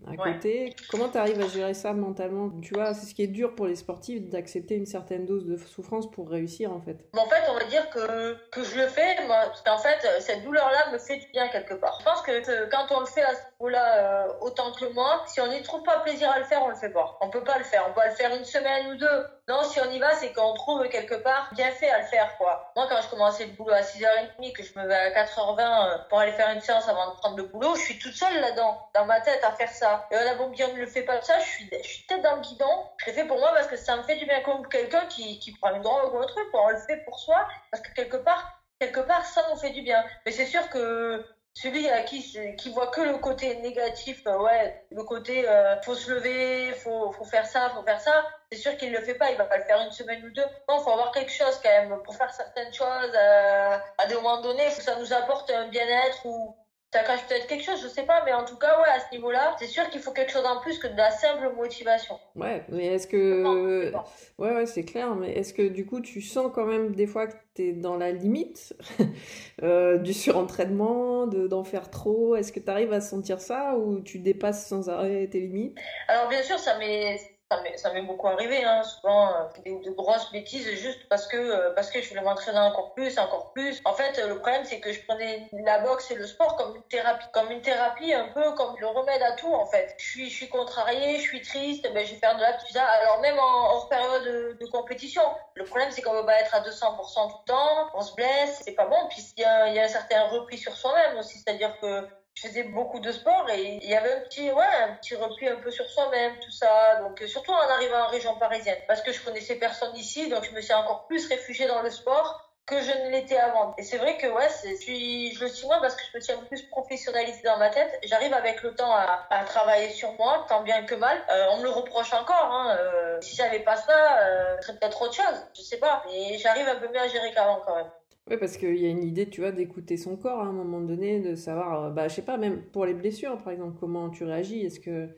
à 0.06 0.16
côté. 0.16 0.74
Comment 0.90 1.08
tu 1.08 1.16
arrives 1.16 1.40
à 1.40 1.48
gérer 1.48 1.74
ça 1.74 1.94
mentalement? 1.94 2.50
Tu 2.60 2.74
vois, 2.74 2.92
c'est 2.92 3.06
ce 3.06 3.14
qui 3.14 3.22
est 3.22 3.28
dur 3.28 3.54
pour 3.54 3.66
les 3.66 3.76
sportifs, 3.76 4.28
d'accepter 4.28 4.74
une 4.74 4.86
certaine 4.86 5.24
dose 5.24 5.46
de 5.46 5.56
souffrance 5.56 6.10
pour 6.10 6.28
réussir 6.28 6.71
en 6.72 6.80
fait. 6.80 6.96
en 7.16 7.26
fait, 7.26 7.42
on 7.48 7.54
va 7.54 7.64
dire 7.64 7.88
que, 7.90 8.34
que 8.50 8.64
je 8.64 8.76
le 8.76 8.88
fais, 8.88 9.16
parce 9.28 9.62
qu'en 9.62 9.78
fait, 9.78 10.20
cette 10.20 10.42
douleur-là 10.44 10.90
me 10.92 10.98
fait 10.98 11.16
du 11.16 11.26
bien 11.28 11.48
quelque 11.48 11.74
part. 11.74 11.96
Je 12.00 12.04
pense 12.04 12.22
que 12.22 12.70
quand 12.70 12.86
on 12.90 13.00
le 13.00 13.06
fait 13.06 13.22
à 13.22 13.34
ce 13.34 13.40
niveau-là 13.60 13.96
euh, 13.96 14.32
autant 14.40 14.72
que 14.72 14.86
moi, 14.92 15.22
si 15.26 15.40
on 15.40 15.46
n'y 15.46 15.62
trouve 15.62 15.82
pas 15.82 16.00
plaisir 16.00 16.30
à 16.30 16.38
le 16.38 16.44
faire, 16.44 16.62
on 16.62 16.68
le 16.68 16.74
fait 16.74 16.90
pas. 16.90 17.16
On 17.20 17.30
peut 17.30 17.44
pas 17.44 17.58
le 17.58 17.64
faire. 17.64 17.84
On 17.88 17.92
peut 17.92 18.06
le 18.06 18.14
faire 18.14 18.34
une 18.34 18.44
semaine 18.44 18.92
ou 18.92 18.96
deux. 18.96 19.26
Non, 19.48 19.62
si 19.64 19.80
on 19.80 19.90
y 19.90 19.98
va, 19.98 20.12
c'est 20.14 20.32
qu'on 20.32 20.54
trouve 20.54 20.86
quelque 20.88 21.16
part 21.16 21.50
bien 21.52 21.70
fait 21.72 21.90
à 21.90 22.00
le 22.00 22.06
faire, 22.06 22.36
quoi. 22.38 22.72
Moi, 22.76 22.86
quand 22.88 23.02
je 23.02 23.08
commençais 23.08 23.46
le 23.46 23.52
boulot 23.52 23.72
à 23.72 23.80
6h30, 23.80 24.52
que 24.52 24.62
je 24.62 24.78
me 24.78 24.86
vais 24.86 24.94
à 24.94 25.24
4h20 25.24 25.60
euh, 25.60 25.98
pour 26.08 26.20
aller 26.20 26.32
faire 26.32 26.50
une 26.50 26.60
séance 26.60 26.88
avant 26.88 27.10
de 27.10 27.16
prendre 27.16 27.36
le 27.36 27.44
boulot, 27.44 27.74
je 27.74 27.80
suis 27.82 27.98
toute 27.98 28.14
seule 28.14 28.40
là-dedans, 28.40 28.78
dans 28.94 29.04
ma 29.04 29.20
tête, 29.20 29.42
à 29.42 29.52
faire 29.52 29.70
ça. 29.70 30.06
Et 30.10 30.16
on 30.16 30.30
a 30.30 30.34
beau 30.34 30.48
me 30.48 30.54
dire, 30.54 30.72
ne 30.72 30.78
le 30.78 30.86
fais 30.86 31.02
pas 31.02 31.20
ça, 31.22 31.38
je 31.40 31.44
suis, 31.44 31.68
je 31.72 31.88
suis 31.88 32.06
tête 32.06 32.22
dans 32.22 32.36
le 32.36 32.42
guidon. 32.42 32.86
Je 32.98 33.06
l'ai 33.06 33.12
fait 33.12 33.24
pour 33.24 33.38
moi 33.38 33.50
parce 33.52 33.66
que 33.66 33.76
ça 33.76 33.96
me 33.96 34.02
fait 34.04 34.16
du 34.16 34.26
bien 34.26 34.40
comme 34.42 34.66
quelqu'un 34.68 35.06
qui, 35.06 35.38
qui 35.40 35.52
prend 35.52 35.74
une 35.74 35.82
drogue 35.82 36.14
ou 36.14 36.18
un 36.18 36.26
truc. 36.26 36.46
On 36.64 36.68
le 36.70 36.76
fait 36.76 36.98
pour 37.04 37.18
soi 37.18 37.46
parce 37.70 37.82
que 37.82 37.92
quelque 37.92 38.16
part, 38.16 38.44
quelque 38.78 39.00
part, 39.00 39.24
ça 39.26 39.42
nous 39.50 39.56
fait 39.56 39.70
du 39.70 39.82
bien. 39.82 40.04
Mais 40.26 40.32
c'est 40.32 40.46
sûr 40.46 40.68
que 40.68 41.20
celui 41.54 41.88
à 41.88 42.02
qui 42.02 42.22
qui 42.56 42.70
voit 42.70 42.88
que 42.88 43.00
le 43.02 43.18
côté 43.18 43.54
négatif, 43.56 44.20
euh, 44.26 44.38
ouais, 44.42 44.74
le 44.90 45.02
côté 45.02 45.46
euh, 45.48 45.76
faut 45.84 45.94
se 45.94 46.10
lever, 46.10 46.72
faut 46.74 47.10
faut 47.12 47.24
faire 47.24 47.46
ça, 47.46 47.70
faut 47.70 47.82
faire 47.82 48.00
ça, 48.00 48.24
c'est 48.50 48.58
sûr 48.58 48.76
qu'il 48.76 48.92
le 48.92 49.00
fait 49.00 49.14
pas, 49.14 49.30
il 49.30 49.36
va 49.36 49.46
pas 49.46 49.56
le 49.56 49.62
faire 49.64 49.80
une 49.80 49.90
semaine 49.90 50.24
ou 50.24 50.30
deux. 50.30 50.44
Non, 50.68 50.78
faut 50.80 50.90
avoir 50.90 51.10
quelque 51.12 51.32
chose 51.32 51.58
quand 51.62 51.70
même 51.70 51.98
pour 52.04 52.14
faire 52.16 52.32
certaines 52.32 52.72
choses. 52.72 53.12
Euh, 53.14 53.78
à 53.98 54.06
des 54.06 54.14
moments 54.14 54.38
donnés, 54.40 54.70
faut 54.70 54.78
que 54.78 54.82
ça 54.84 54.96
nous 54.96 55.12
apporte 55.12 55.50
un 55.50 55.66
bien-être 55.68 56.20
ou 56.24 56.54
ça 56.92 57.02
cache 57.04 57.26
peut-être 57.26 57.46
quelque 57.46 57.64
chose, 57.64 57.80
je 57.82 57.88
sais 57.88 58.02
pas, 58.02 58.22
mais 58.26 58.34
en 58.34 58.44
tout 58.44 58.56
cas, 58.56 58.78
ouais, 58.78 58.88
à 58.94 59.00
ce 59.00 59.14
niveau-là, 59.14 59.56
c'est 59.58 59.66
sûr 59.66 59.88
qu'il 59.88 60.00
faut 60.00 60.12
quelque 60.12 60.30
chose 60.30 60.44
en 60.44 60.60
plus 60.60 60.78
que 60.78 60.86
de 60.86 60.96
la 60.96 61.10
simple 61.10 61.50
motivation. 61.56 62.18
Ouais, 62.36 62.64
mais 62.68 62.86
est-ce 62.86 63.06
que. 63.06 63.90
ouais, 64.38 64.54
ouais, 64.54 64.66
c'est 64.66 64.84
clair, 64.84 65.14
mais 65.14 65.32
est-ce 65.32 65.54
que 65.54 65.66
du 65.66 65.86
coup, 65.86 66.00
tu 66.00 66.20
sens 66.20 66.50
quand 66.54 66.66
même 66.66 66.94
des 66.94 67.06
fois 67.06 67.28
que 67.28 67.36
tu 67.54 67.68
es 67.68 67.72
dans 67.72 67.96
la 67.96 68.12
limite 68.12 68.74
euh, 69.62 69.96
du 69.96 70.12
surentraînement, 70.12 71.26
d'en 71.26 71.64
faire 71.64 71.90
trop? 71.90 72.36
Est-ce 72.36 72.52
que 72.52 72.60
tu 72.60 72.70
arrives 72.70 72.92
à 72.92 73.00
sentir 73.00 73.40
ça 73.40 73.76
ou 73.78 74.00
tu 74.00 74.18
dépasses 74.18 74.66
sans 74.66 74.90
arrêt 74.90 75.26
tes 75.28 75.40
limites? 75.40 75.78
Alors, 76.08 76.28
bien 76.28 76.42
sûr, 76.42 76.58
ça 76.58 76.76
m'est 76.78 77.31
ça 77.76 77.92
m'est 77.92 78.02
beaucoup 78.02 78.28
arrivé, 78.28 78.64
hein, 78.64 78.82
souvent 78.82 79.28
euh, 79.28 79.44
des, 79.64 79.78
de 79.78 79.90
grosses 79.90 80.30
bêtises 80.32 80.68
juste 80.70 81.08
parce 81.08 81.26
que 81.26 81.36
euh, 81.36 81.74
parce 81.74 81.90
que 81.90 82.00
je 82.00 82.08
voulais 82.08 82.22
m'entraîner 82.22 82.58
encore 82.58 82.94
plus, 82.94 83.18
encore 83.18 83.52
plus. 83.52 83.80
En 83.84 83.94
fait, 83.94 84.20
le 84.26 84.38
problème 84.38 84.64
c'est 84.64 84.80
que 84.80 84.92
je 84.92 85.02
prenais 85.04 85.48
la 85.52 85.80
boxe 85.80 86.10
et 86.10 86.14
le 86.14 86.26
sport 86.26 86.56
comme 86.56 86.76
une 86.76 86.82
thérapie, 86.82 87.26
comme 87.32 87.50
une 87.50 87.62
thérapie 87.62 88.12
un 88.12 88.28
peu 88.28 88.52
comme 88.52 88.74
le 88.78 88.86
remède 88.86 89.22
à 89.22 89.32
tout 89.32 89.52
en 89.52 89.66
fait. 89.66 89.94
Je 89.98 90.04
suis 90.04 90.30
je 90.30 90.46
contrariée, 90.50 91.16
je 91.16 91.22
suis 91.22 91.42
triste, 91.42 91.90
ben 91.92 92.04
je 92.06 92.12
vais 92.12 92.18
faire 92.18 92.36
de 92.36 92.42
la 92.42 92.58
ça. 92.58 92.84
Alors 92.84 93.20
même 93.20 93.38
en 93.38 93.74
hors 93.74 93.88
période 93.88 94.24
de, 94.58 94.66
compétition, 94.66 95.22
le 95.54 95.64
problème 95.64 95.90
c'est 95.90 96.02
qu'on 96.02 96.14
veut 96.14 96.24
pas 96.24 96.40
être 96.40 96.54
à 96.54 96.60
200% 96.60 97.30
tout 97.30 97.36
le 97.46 97.46
temps, 97.46 97.90
on 97.94 98.00
se 98.00 98.14
blesse, 98.14 98.62
c'est 98.64 98.72
pas 98.72 98.86
bon. 98.86 98.96
Puis 99.10 99.22
il 99.36 99.42
y 99.42 99.44
a, 99.44 99.84
un 99.84 99.88
certain 99.88 100.28
repli 100.28 100.56
sur 100.56 100.74
soi-même 100.74 101.18
aussi, 101.18 101.38
c'est-à-dire 101.38 101.78
que 101.80 102.06
faisais 102.48 102.62
beaucoup 102.64 103.00
de 103.00 103.12
sport 103.12 103.48
et 103.50 103.78
il 103.82 103.88
y 103.88 103.94
avait 103.94 104.12
un 104.12 104.20
petit, 104.20 104.50
ouais, 104.50 104.74
un 104.82 104.94
petit 104.94 105.14
repli 105.14 105.48
un 105.48 105.56
peu 105.56 105.70
sur 105.70 105.88
soi-même, 105.88 106.38
tout 106.40 106.50
ça. 106.50 106.96
Donc, 107.02 107.20
euh, 107.22 107.26
surtout 107.26 107.52
en 107.52 107.70
arrivant 107.70 108.04
en 108.04 108.08
région 108.08 108.36
parisienne. 108.36 108.78
Parce 108.86 109.02
que 109.02 109.12
je 109.12 109.20
connaissais 109.22 109.56
personne 109.56 109.94
ici, 109.96 110.28
donc 110.28 110.44
je 110.44 110.52
me 110.52 110.60
suis 110.60 110.74
encore 110.74 111.06
plus 111.06 111.26
réfugiée 111.28 111.66
dans 111.66 111.82
le 111.82 111.90
sport 111.90 112.52
que 112.66 112.80
je 112.80 112.90
ne 112.90 113.10
l'étais 113.10 113.36
avant. 113.36 113.74
Et 113.76 113.82
c'est 113.82 113.98
vrai 113.98 114.16
que, 114.18 114.26
ouais, 114.28 114.48
je, 114.62 115.34
je 115.34 115.40
le 115.40 115.48
suis 115.48 115.66
moins 115.66 115.80
parce 115.80 115.96
que 115.96 116.02
je 116.10 116.16
me 116.16 116.20
suis 116.20 116.34
peu 116.34 116.46
plus 116.46 116.62
professionnalisée 116.68 117.42
dans 117.42 117.58
ma 117.58 117.70
tête. 117.70 117.98
J'arrive 118.04 118.32
avec 118.32 118.62
le 118.62 118.74
temps 118.74 118.94
à, 118.94 119.44
travailler 119.44 119.90
sur 119.90 120.12
moi, 120.12 120.46
tant 120.48 120.62
bien 120.62 120.84
que 120.84 120.94
mal. 120.94 121.18
Euh, 121.30 121.46
on 121.50 121.58
me 121.58 121.64
le 121.64 121.70
reproche 121.70 122.12
encore, 122.12 122.50
hein. 122.50 122.76
Euh, 122.78 123.20
si 123.20 123.34
j'avais 123.34 123.60
pas 123.60 123.76
ça, 123.76 124.18
euh, 124.20 124.60
serait 124.60 124.78
peut-être 124.78 125.02
autre 125.02 125.14
chose. 125.14 125.46
Je 125.56 125.62
sais 125.62 125.78
pas. 125.78 126.02
Mais 126.06 126.38
j'arrive 126.38 126.68
un 126.68 126.76
peu 126.76 126.88
mieux 126.88 127.00
à 127.00 127.08
gérer 127.08 127.32
qu'avant 127.32 127.60
quand 127.66 127.74
même. 127.74 127.90
Oui, 128.30 128.36
parce 128.38 128.56
qu'il 128.56 128.76
y 128.76 128.86
a 128.86 128.88
une 128.88 129.02
idée, 129.02 129.28
tu 129.28 129.40
vois, 129.40 129.52
d'écouter 129.52 129.96
son 129.96 130.16
corps 130.16 130.40
à 130.40 130.44
un 130.46 130.52
moment 130.52 130.80
donné, 130.80 131.20
de 131.20 131.34
savoir, 131.34 131.84
euh, 131.84 131.90
bah, 131.90 132.08
je 132.08 132.14
sais 132.14 132.24
pas, 132.24 132.36
même 132.36 132.62
pour 132.70 132.86
les 132.86 132.94
blessures, 132.94 133.36
par 133.38 133.52
exemple, 133.52 133.76
comment 133.80 134.10
tu 134.10 134.24
réagis. 134.24 134.60
Est-ce 134.64 134.80
que 134.80 135.08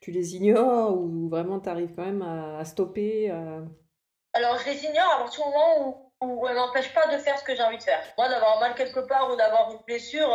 tu 0.00 0.10
les 0.12 0.36
ignores 0.36 0.96
ou 0.96 1.28
vraiment 1.28 1.60
tu 1.60 1.68
arrives 1.68 1.94
quand 1.94 2.04
même 2.04 2.22
à, 2.22 2.64
stopper 2.64 3.30
Alors, 3.30 4.58
je 4.58 4.70
les 4.70 4.84
ignore 4.84 5.10
à 5.16 5.18
partir 5.18 5.44
du 5.44 5.50
moment 5.50 5.88
où 5.88 6.03
où 6.24 6.48
elle 6.48 6.56
m'empêche 6.56 6.92
pas 6.92 7.06
de 7.08 7.18
faire 7.18 7.38
ce 7.38 7.44
que 7.44 7.54
j'ai 7.54 7.62
envie 7.62 7.78
de 7.78 7.82
faire. 7.82 8.00
Moi, 8.18 8.28
d'avoir 8.28 8.60
mal 8.60 8.74
quelque 8.74 9.00
part 9.00 9.30
ou 9.32 9.36
d'avoir 9.36 9.70
une 9.70 9.78
blessure, 9.86 10.28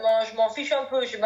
moi, 0.00 0.24
je 0.30 0.36
m'en 0.36 0.48
fiche 0.50 0.72
un 0.72 0.84
peu. 0.84 1.04
J'ai 1.04 1.18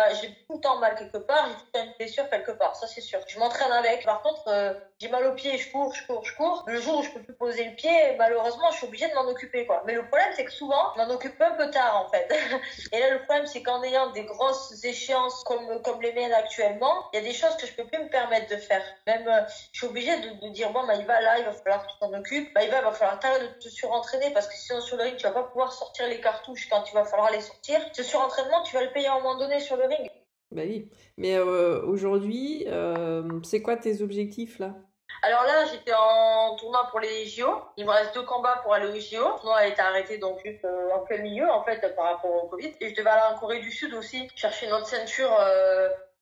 tout 0.46 0.54
le 0.54 0.60
temps 0.60 0.78
mal 0.78 0.94
quelque 0.94 1.18
part, 1.18 1.46
j'ai 1.48 1.54
tout 1.54 1.66
le 1.66 1.80
temps 1.80 1.84
une 1.84 1.94
blessure 1.98 2.28
quelque 2.28 2.52
part, 2.52 2.76
ça 2.76 2.86
c'est 2.86 3.00
sûr. 3.00 3.18
Je 3.26 3.38
m'entraîne 3.38 3.72
avec. 3.72 4.04
Par 4.04 4.22
contre, 4.22 4.48
euh, 4.48 4.74
j'ai 4.98 5.08
mal 5.08 5.26
au 5.26 5.34
pied, 5.34 5.56
je 5.58 5.70
cours, 5.70 5.94
je 5.94 6.06
cours, 6.06 6.24
je 6.24 6.34
cours. 6.34 6.64
Le 6.66 6.80
jour 6.80 6.98
où 6.98 7.02
je 7.02 7.10
peux 7.10 7.22
plus 7.22 7.34
poser 7.34 7.64
le 7.64 7.74
pied, 7.74 8.16
malheureusement, 8.18 8.70
je 8.70 8.78
suis 8.78 8.86
obligée 8.86 9.08
de 9.08 9.14
m'en 9.14 9.26
occuper, 9.26 9.66
quoi. 9.66 9.82
Mais 9.86 9.94
le 9.94 10.06
problème, 10.06 10.32
c'est 10.34 10.44
que 10.44 10.52
souvent, 10.52 10.92
je 10.94 11.02
m'en 11.02 11.10
occupe 11.10 11.40
un 11.40 11.52
peu 11.52 11.70
tard, 11.70 12.04
en 12.06 12.10
fait. 12.10 12.28
Et 12.92 13.00
là, 13.00 13.10
le 13.10 13.22
problème, 13.22 13.46
c'est 13.46 13.62
qu'en 13.62 13.82
ayant 13.82 14.10
des 14.10 14.24
grosses 14.24 14.84
échéances 14.84 15.42
comme, 15.44 15.82
comme 15.82 16.00
les 16.02 16.12
miennes 16.12 16.32
actuellement, 16.32 17.08
il 17.12 17.20
y 17.20 17.22
a 17.22 17.26
des 17.26 17.34
choses 17.34 17.56
que 17.56 17.66
je 17.66 17.72
peux 17.72 17.84
plus 17.84 17.98
me 17.98 18.08
permettre 18.08 18.48
de 18.48 18.56
faire. 18.56 18.82
Même, 19.06 19.26
euh, 19.28 19.40
je 19.72 19.78
suis 19.78 19.86
obligée 19.86 20.16
de, 20.18 20.48
dire, 20.48 20.70
bon, 20.70 20.86
bah, 20.86 20.94
il 20.94 21.06
va 21.06 21.20
là, 21.20 21.38
il 21.38 21.44
va 21.44 21.52
falloir 21.52 21.86
que 21.86 21.92
tu 21.92 21.98
t'en 21.98 22.12
occupes. 22.12 22.52
Bah, 22.54 22.62
il 22.62 22.70
va, 22.70 22.78
il 22.78 22.84
va 22.84 22.92
falloir 22.92 23.18
t'arrêter 23.18 23.46
de 23.46 23.52
te 23.60 23.68
surentraîner 23.68 24.01
parce 24.32 24.46
que 24.46 24.54
sinon 24.54 24.80
sur 24.80 24.96
le 24.96 25.04
ring 25.04 25.16
tu 25.16 25.24
vas 25.24 25.32
pas 25.32 25.44
pouvoir 25.44 25.72
sortir 25.72 26.06
les 26.08 26.20
cartouches 26.20 26.68
quand 26.68 26.84
il 26.90 26.94
va 26.94 27.04
falloir 27.04 27.30
les 27.30 27.40
sortir. 27.40 27.80
Ce 27.92 28.02
surentraînement 28.02 28.62
tu 28.62 28.74
vas 28.74 28.84
le 28.84 28.92
payer 28.92 29.06
à 29.06 29.14
un 29.14 29.20
moment 29.20 29.36
donné 29.36 29.60
sur 29.60 29.76
le 29.76 29.84
ring. 29.84 30.10
Bah 30.52 30.62
oui. 30.66 30.90
Mais 31.16 31.36
euh, 31.36 31.82
aujourd'hui, 31.86 32.64
euh, 32.66 33.40
c'est 33.42 33.62
quoi 33.62 33.76
tes 33.76 34.02
objectifs 34.02 34.58
là? 34.58 34.74
Alors 35.22 35.44
là, 35.44 35.66
j'étais 35.66 35.92
en 35.94 36.56
tournoi 36.56 36.88
pour 36.90 36.98
les 36.98 37.26
JO. 37.26 37.46
Il 37.76 37.86
me 37.86 37.90
reste 37.90 38.14
deux 38.14 38.24
combats 38.24 38.60
pour 38.62 38.74
aller 38.74 38.86
aux 38.86 39.00
JO. 39.00 39.34
Le 39.34 39.40
tournoi 39.40 39.56
a 39.56 39.66
été 39.66 39.80
arrêté 39.80 40.18
donc 40.18 40.40
juste 40.44 40.64
euh, 40.64 40.90
en 40.94 41.00
plein 41.00 41.18
milieu 41.18 41.48
en 41.50 41.62
fait 41.64 41.80
par 41.94 42.12
rapport 42.12 42.44
au 42.44 42.48
Covid. 42.48 42.72
Et 42.80 42.90
je 42.90 42.94
devais 42.94 43.10
aller 43.10 43.34
en 43.34 43.38
Corée 43.38 43.60
du 43.60 43.70
Sud 43.70 43.94
aussi 43.94 44.28
chercher 44.34 44.66
une 44.66 44.72
autre 44.72 44.88
ceinture 44.88 45.30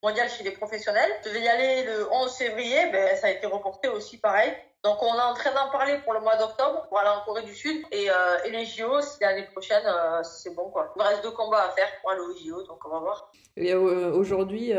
mondiale 0.03 0.29
chez 0.29 0.45
les 0.45 0.53
professionnels. 0.53 1.11
Je 1.23 1.29
devais 1.29 1.43
y 1.43 1.49
aller 1.49 1.85
le 1.85 2.13
11 2.13 2.33
février, 2.33 2.91
ben 2.91 3.17
ça 3.17 3.29
a 3.29 3.31
été 3.31 3.47
reporté 3.47 3.89
aussi 3.89 4.19
pareil. 4.19 4.53
Donc 4.83 5.03
on 5.03 5.15
est 5.15 5.21
en 5.21 5.35
train 5.35 5.51
d'en 5.53 5.71
parler 5.71 5.99
pour 6.05 6.15
le 6.15 6.21
mois 6.21 6.37
d'octobre 6.37 6.87
pour 6.89 6.99
aller 6.99 7.11
en 7.11 7.23
Corée 7.27 7.43
du 7.43 7.55
Sud 7.55 7.85
et, 7.93 8.11
euh, 8.11 8.15
et 8.47 8.51
les 8.51 8.65
JO 8.65 9.03
c'est 9.03 9.23
l'année 9.23 9.47
prochaine 9.53 9.83
euh, 9.85 10.23
c'est 10.23 10.55
bon 10.55 10.71
quoi. 10.71 10.95
Il 10.97 11.03
me 11.03 11.07
reste 11.07 11.23
deux 11.23 11.33
combats 11.33 11.65
à 11.65 11.71
faire 11.71 11.89
pour 12.01 12.13
aller 12.13 12.21
aux 12.21 12.35
JO 12.35 12.63
donc 12.63 12.79
on 12.87 12.89
va 12.89 13.01
voir. 13.01 13.31
Et 13.57 13.75
euh, 13.75 14.11
aujourd'hui 14.13 14.73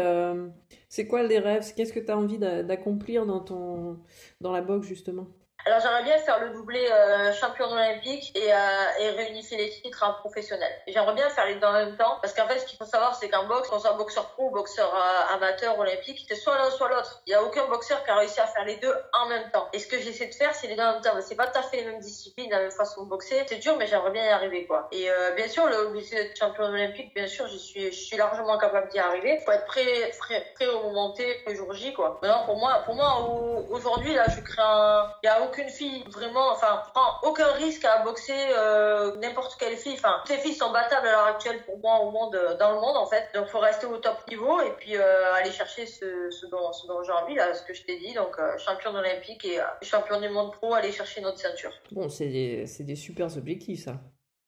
c'est 0.89 1.05
quoi 1.05 1.21
les 1.21 1.37
rêves? 1.37 1.71
Qu'est-ce 1.75 1.93
que 1.93 1.99
tu 1.99 2.11
as 2.11 2.17
envie 2.17 2.39
d'accomplir 2.39 3.27
dans 3.27 3.41
ton 3.41 3.99
dans 4.39 4.51
la 4.51 4.61
boxe 4.61 4.87
justement? 4.87 5.27
Alors 5.65 5.79
j'aimerais 5.79 6.03
bien 6.03 6.17
faire 6.17 6.39
le 6.39 6.49
doublé 6.49 6.87
euh, 6.91 7.31
champion 7.33 7.71
olympique 7.71 8.31
et, 8.35 8.51
euh, 8.51 8.57
et 8.99 9.09
réunifier 9.11 9.57
les 9.57 9.69
titres 9.69 10.03
en 10.03 10.13
professionnel. 10.13 10.71
J'aimerais 10.87 11.13
bien 11.13 11.29
faire 11.29 11.45
les 11.45 11.55
deux 11.55 11.67
en 11.67 11.73
même 11.73 11.95
temps 11.97 12.17
parce 12.21 12.33
qu'en 12.33 12.47
fait 12.47 12.59
ce 12.59 12.65
qu'il 12.65 12.77
faut 12.77 12.85
savoir 12.85 13.15
c'est 13.15 13.29
qu'en 13.29 13.45
boxe, 13.45 13.69
qu'on 13.69 13.79
soit 13.79 13.93
boxeur 13.93 14.29
pro 14.31 14.47
ou 14.47 14.51
boxeur 14.51 14.93
euh, 14.93 15.35
amateur 15.35 15.77
olympique, 15.77 16.25
c'est 16.27 16.35
soit 16.35 16.57
l'un 16.57 16.71
soit 16.71 16.89
l'autre. 16.89 17.21
Il 17.27 17.31
y 17.31 17.33
a 17.35 17.43
aucun 17.43 17.65
boxeur 17.67 18.03
qui 18.03 18.09
a 18.09 18.15
réussi 18.15 18.39
à 18.39 18.47
faire 18.47 18.65
les 18.65 18.77
deux 18.77 18.93
en 19.13 19.27
même 19.27 19.51
temps. 19.51 19.67
Et 19.73 19.79
ce 19.79 19.87
que 19.87 19.99
j'essaie 19.99 20.27
de 20.27 20.33
faire 20.33 20.53
c'est 20.55 20.67
les 20.67 20.75
deux 20.75 20.81
en 20.81 20.93
même 20.93 21.01
temps. 21.01 21.11
C'est 21.21 21.35
pas 21.35 21.47
tout 21.47 21.59
à 21.59 21.63
fait 21.63 21.77
les 21.77 21.85
mêmes 21.85 21.99
disciplines, 21.99 22.49
la 22.49 22.59
même 22.59 22.71
façon 22.71 23.03
de 23.03 23.09
boxer. 23.09 23.43
C'est 23.47 23.57
dur 23.57 23.75
mais 23.77 23.85
j'aimerais 23.85 24.11
bien 24.11 24.25
y 24.25 24.29
arriver 24.29 24.65
quoi. 24.65 24.87
Et 24.91 25.11
euh, 25.11 25.31
bien 25.31 25.47
sûr 25.47 25.67
le 25.67 25.91
d'être 26.11 26.35
champion 26.37 26.63
olympique, 26.63 27.13
bien 27.13 27.27
sûr 27.27 27.47
je 27.47 27.57
suis 27.57 27.91
je 27.91 27.99
suis 27.99 28.17
largement 28.17 28.57
capable 28.57 28.89
d'y 28.89 28.99
arriver. 28.99 29.39
Faut 29.45 29.51
être 29.51 29.65
prêt 29.65 30.11
prêt, 30.19 30.51
prêt 30.55 30.67
au 30.67 30.81
moment 30.83 31.11
T, 31.13 31.43
le 31.45 31.53
jour 31.53 31.71
J 31.73 31.93
quoi. 31.93 32.19
Maintenant 32.23 32.45
pour 32.45 32.57
moi 32.57 32.81
pour 32.85 32.95
moi 32.95 33.29
aujourd'hui 33.69 34.15
là 34.15 34.25
je 34.35 34.41
crée 34.41 34.61
un 34.61 35.11
il 35.23 35.27
y 35.27 35.29
a 35.29 35.41
aucune 35.51 35.69
fille 35.69 36.03
vraiment, 36.09 36.51
enfin, 36.51 36.81
prend 36.93 37.29
aucun 37.29 37.51
risque 37.53 37.83
à 37.83 38.03
boxer 38.03 38.33
euh, 38.57 39.15
n'importe 39.17 39.57
quelle 39.59 39.75
fille. 39.75 39.93
Enfin, 39.93 40.21
toutes 40.25 40.35
les 40.37 40.41
filles 40.41 40.55
sont 40.55 40.71
battables 40.71 41.07
à 41.07 41.11
l'heure 41.11 41.25
actuelle 41.25 41.63
pour 41.65 41.77
moi 41.79 41.99
au 41.99 42.11
monde, 42.11 42.35
euh, 42.35 42.57
dans 42.57 42.71
le 42.71 42.79
monde 42.79 42.95
en 42.95 43.05
fait. 43.05 43.29
Donc, 43.33 43.47
faut 43.47 43.59
rester 43.59 43.85
au 43.85 43.97
top 43.97 44.17
niveau 44.29 44.61
et 44.61 44.71
puis 44.77 44.95
euh, 44.95 45.33
aller 45.33 45.51
chercher 45.51 45.85
ce, 45.85 46.05
dont, 46.49 46.71
j'ai 47.03 47.11
envie 47.11 47.35
là, 47.35 47.53
ce 47.53 47.63
que 47.63 47.73
je 47.73 47.83
t'ai 47.83 47.99
dit. 47.99 48.13
Donc, 48.13 48.39
euh, 48.39 48.57
champion 48.57 48.95
olympique 48.95 49.45
et 49.45 49.59
champion 49.81 50.21
du 50.21 50.29
monde 50.29 50.53
pro, 50.53 50.73
aller 50.73 50.91
chercher 50.91 51.21
notre 51.21 51.39
ceinture. 51.39 51.71
Bon, 51.91 52.07
c'est 52.07 52.27
des, 52.27 52.65
des 52.79 53.37
objectifs 53.37 53.83
ça. 53.85 53.99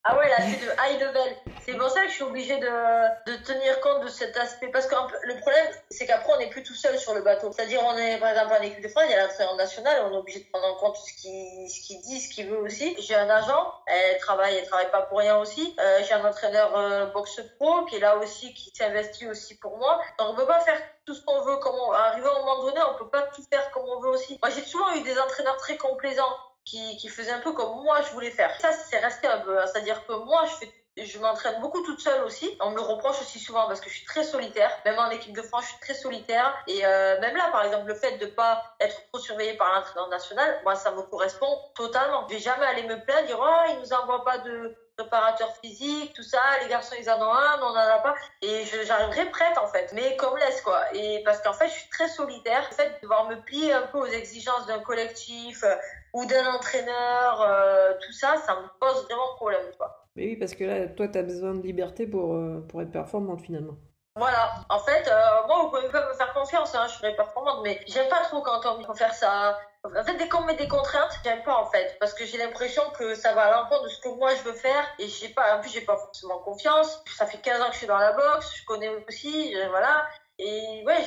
Ah 0.06 0.18
ouais, 0.18 0.28
là, 0.28 0.36
c'est 0.38 0.60
de 0.60 0.70
high 0.70 1.00
level. 1.00 1.34
C'est 1.64 1.72
pour 1.78 1.88
ça 1.88 2.02
que 2.02 2.08
je 2.08 2.12
suis 2.12 2.24
obligée 2.24 2.58
de, 2.58 3.30
de 3.32 3.42
tenir 3.42 3.80
compte 3.80 4.04
de 4.04 4.08
cet 4.08 4.36
aspect. 4.36 4.68
Parce 4.68 4.86
que 4.86 4.94
le 4.94 5.40
problème, 5.40 5.66
c'est 5.90 6.04
qu'après, 6.04 6.30
on 6.34 6.38
n'est 6.38 6.50
plus 6.50 6.62
tout 6.62 6.74
seul 6.74 6.98
sur 6.98 7.14
le 7.14 7.22
bateau. 7.22 7.50
C'est-à-dire, 7.52 7.80
on 7.82 7.96
est, 7.96 8.18
par 8.18 8.28
exemple, 8.28 8.52
en 8.52 8.62
équipe 8.62 8.82
de 8.82 8.88
France, 8.88 9.04
il 9.06 9.12
y 9.12 9.14
a 9.14 9.26
l'entraîneur 9.26 9.56
national, 9.56 10.02
on 10.04 10.12
est 10.12 10.18
obligé 10.18 10.40
de 10.40 10.50
prendre 10.50 10.66
en 10.66 10.74
compte 10.74 10.98
ce 10.98 11.10
qu'il 11.14 11.70
ce 11.70 11.80
qu'il 11.80 12.02
dit, 12.02 12.20
ce 12.20 12.34
qu'il 12.34 12.50
veut 12.50 12.58
aussi. 12.58 12.94
J'ai 13.00 13.14
un 13.14 13.30
agent, 13.30 13.72
elle 13.86 14.18
travaille, 14.18 14.56
elle 14.56 14.66
travaille 14.66 14.90
pas 14.90 15.00
pour 15.02 15.20
rien 15.20 15.38
aussi. 15.38 15.74
Euh, 15.80 16.00
j'ai 16.06 16.12
un 16.12 16.24
entraîneur 16.26 16.76
euh, 16.76 17.06
boxe 17.06 17.40
pro 17.58 17.86
qui 17.86 17.96
est 17.96 18.00
là 18.00 18.18
aussi, 18.18 18.52
qui 18.52 18.72
s'investit 18.74 19.26
aussi 19.26 19.56
pour 19.56 19.78
moi. 19.78 20.02
Donc, 20.18 20.28
on 20.32 20.34
peut 20.34 20.46
pas 20.46 20.60
faire 20.60 20.78
tout 21.06 21.14
ce 21.14 21.24
qu'on 21.24 21.40
veut, 21.40 21.56
comme 21.56 21.76
on, 21.76 21.92
arriver 21.92 22.26
à 22.26 22.30
un 22.30 22.40
moment 22.40 22.62
donné, 22.62 22.80
on 22.92 22.98
peut 22.98 23.08
pas 23.08 23.22
tout 23.34 23.42
faire 23.50 23.70
comme 23.70 23.84
on 23.88 24.00
veut 24.00 24.10
aussi. 24.10 24.38
Moi, 24.42 24.50
j'ai 24.50 24.62
souvent 24.62 24.92
eu 24.96 25.00
des 25.00 25.18
entraîneurs 25.18 25.56
très 25.56 25.78
complaisants 25.78 26.36
qui, 26.64 26.96
qui 26.96 27.08
faisait 27.08 27.32
un 27.32 27.40
peu 27.40 27.52
comme 27.52 27.82
moi 27.82 28.00
je 28.02 28.10
voulais 28.12 28.30
faire. 28.30 28.50
Ça, 28.60 28.72
c'est 28.72 28.98
resté 28.98 29.26
un 29.26 29.40
peu. 29.40 29.58
Hein. 29.58 29.66
C'est-à-dire 29.66 30.06
que 30.06 30.12
moi, 30.12 30.44
je 30.46 30.66
fais 30.66 30.72
je 30.96 31.18
m'entraîne 31.18 31.60
beaucoup 31.60 31.82
toute 31.82 32.00
seule 32.00 32.22
aussi. 32.22 32.56
On 32.60 32.70
me 32.70 32.76
le 32.76 32.82
reproche 32.82 33.20
aussi 33.20 33.40
souvent 33.40 33.66
parce 33.66 33.80
que 33.80 33.90
je 33.90 33.96
suis 33.96 34.06
très 34.06 34.22
solitaire. 34.22 34.70
Même 34.84 34.98
en 34.98 35.10
équipe 35.10 35.34
de 35.34 35.42
France, 35.42 35.64
je 35.64 35.68
suis 35.70 35.80
très 35.80 35.94
solitaire. 35.94 36.54
Et 36.68 36.86
euh, 36.86 37.20
même 37.20 37.36
là, 37.36 37.48
par 37.50 37.64
exemple, 37.64 37.88
le 37.88 37.94
fait 37.94 38.18
de 38.18 38.26
pas 38.26 38.62
être 38.80 38.96
trop 39.12 39.20
surveillée 39.20 39.54
par 39.54 39.74
l'entraîneur 39.74 40.08
national, 40.08 40.60
moi, 40.62 40.76
ça 40.76 40.92
me 40.92 41.02
correspond 41.02 41.58
totalement. 41.74 42.26
Je 42.28 42.34
vais 42.34 42.40
jamais 42.40 42.66
aller 42.66 42.84
me 42.84 43.04
plaindre, 43.04 43.26
dire 43.26 43.40
oh, 43.40 43.70
il 43.70 43.80
nous 43.80 43.92
envoie 43.92 44.24
pas 44.24 44.38
de 44.38 44.76
préparateur 44.96 45.52
physique, 45.56 46.12
tout 46.14 46.22
ça, 46.22 46.40
les 46.62 46.68
garçons 46.68 46.94
ils 46.96 47.10
en 47.10 47.20
ont 47.20 47.34
un, 47.34 47.60
on 47.62 47.66
en 47.66 47.74
a 47.74 47.98
pas, 47.98 48.14
et 48.42 48.64
j'arriverai 48.84 49.28
prête 49.30 49.58
en 49.58 49.66
fait, 49.66 49.90
mais 49.92 50.16
comme 50.16 50.36
laisse 50.38 50.60
quoi, 50.60 50.84
et 50.94 51.20
parce 51.24 51.42
qu'en 51.42 51.52
fait 51.52 51.66
je 51.66 51.72
suis 51.72 51.88
très 51.88 52.06
solitaire, 52.06 52.64
le 52.70 52.76
fait 52.76 52.90
de 52.90 53.00
devoir 53.02 53.28
me 53.28 53.34
plier 53.42 53.72
un 53.72 53.82
peu 53.88 53.98
aux 53.98 54.06
exigences 54.06 54.66
d'un 54.66 54.78
collectif 54.78 55.64
ou 56.14 56.24
d'un 56.26 56.46
entraîneur, 56.54 57.42
euh, 57.42 57.92
tout 58.00 58.12
ça, 58.12 58.36
ça 58.46 58.54
me 58.54 58.68
pose 58.78 59.04
vraiment 59.04 59.34
problème 59.34 59.66
quoi. 59.76 60.06
Mais 60.16 60.26
oui, 60.26 60.36
parce 60.36 60.54
que 60.54 60.64
là, 60.64 60.86
toi, 60.86 61.08
tu 61.08 61.18
as 61.18 61.22
besoin 61.22 61.54
de 61.54 61.62
liberté 61.62 62.06
pour, 62.06 62.34
euh, 62.34 62.64
pour 62.68 62.80
être 62.80 62.92
performante 62.92 63.40
finalement. 63.42 63.74
Voilà. 64.16 64.54
En 64.68 64.78
fait, 64.78 65.08
euh, 65.08 65.46
moi, 65.48 65.62
vous 65.62 65.70
pouvez 65.70 65.88
pas 65.88 66.08
me 66.08 66.14
faire 66.14 66.32
confiance, 66.32 66.72
hein, 66.76 66.86
je 66.86 66.94
serai 66.94 67.16
performante, 67.16 67.62
mais 67.64 67.80
j'aime 67.88 68.08
pas 68.08 68.20
trop 68.22 68.40
quand 68.42 68.60
on 68.64 68.78
me 68.78 68.84
fait 68.86 68.94
faire 68.94 69.12
ça. 69.12 69.58
En 69.82 70.04
fait, 70.04 70.16
dès 70.16 70.28
qu'on 70.28 70.42
met 70.42 70.54
des 70.54 70.68
contraintes, 70.68 71.10
j'aime 71.24 71.42
pas 71.42 71.56
en 71.56 71.66
fait, 71.66 71.96
parce 71.98 72.14
que 72.14 72.24
j'ai 72.24 72.38
l'impression 72.38 72.82
que 72.96 73.16
ça 73.16 73.34
va 73.34 73.46
à 73.46 73.50
l'encontre 73.50 73.82
de 73.82 73.88
ce 73.88 74.00
que 74.00 74.08
moi 74.10 74.30
je 74.36 74.42
veux 74.44 74.52
faire, 74.54 74.84
et 75.00 75.08
j'ai 75.08 75.30
pas, 75.30 75.56
en 75.56 75.60
plus, 75.60 75.70
j'ai 75.70 75.80
pas 75.80 75.96
forcément 75.96 76.38
confiance. 76.38 77.02
Ça 77.18 77.26
fait 77.26 77.38
15 77.38 77.60
ans 77.60 77.66
que 77.66 77.72
je 77.72 77.78
suis 77.78 77.86
dans 77.88 77.98
la 77.98 78.12
boxe, 78.12 78.54
je 78.56 78.64
connais 78.66 78.88
aussi, 78.88 79.52
voilà. 79.68 80.06
Et 80.38 80.84
ouais, 80.86 81.04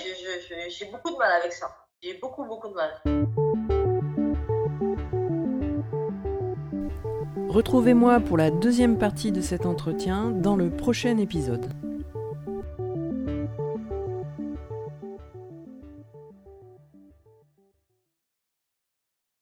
j'ai 0.67 0.85
beaucoup 0.85 1.11
de 1.11 1.17
mal 1.17 1.31
avec 1.31 1.53
ça. 1.53 1.73
J'ai 2.03 2.15
beaucoup, 2.15 2.43
beaucoup 2.43 2.67
de 2.67 2.73
mal. 2.73 3.46
Retrouvez-moi 7.57 8.19
pour 8.19 8.37
la 8.37 8.51
deuxième 8.51 8.99
partie 8.99 9.31
de 9.31 9.41
cet 9.41 9.65
entretien 9.65 10.29
dans 10.29 10.55
le 10.55 10.69
prochain 10.69 11.17
épisode. 11.17 11.65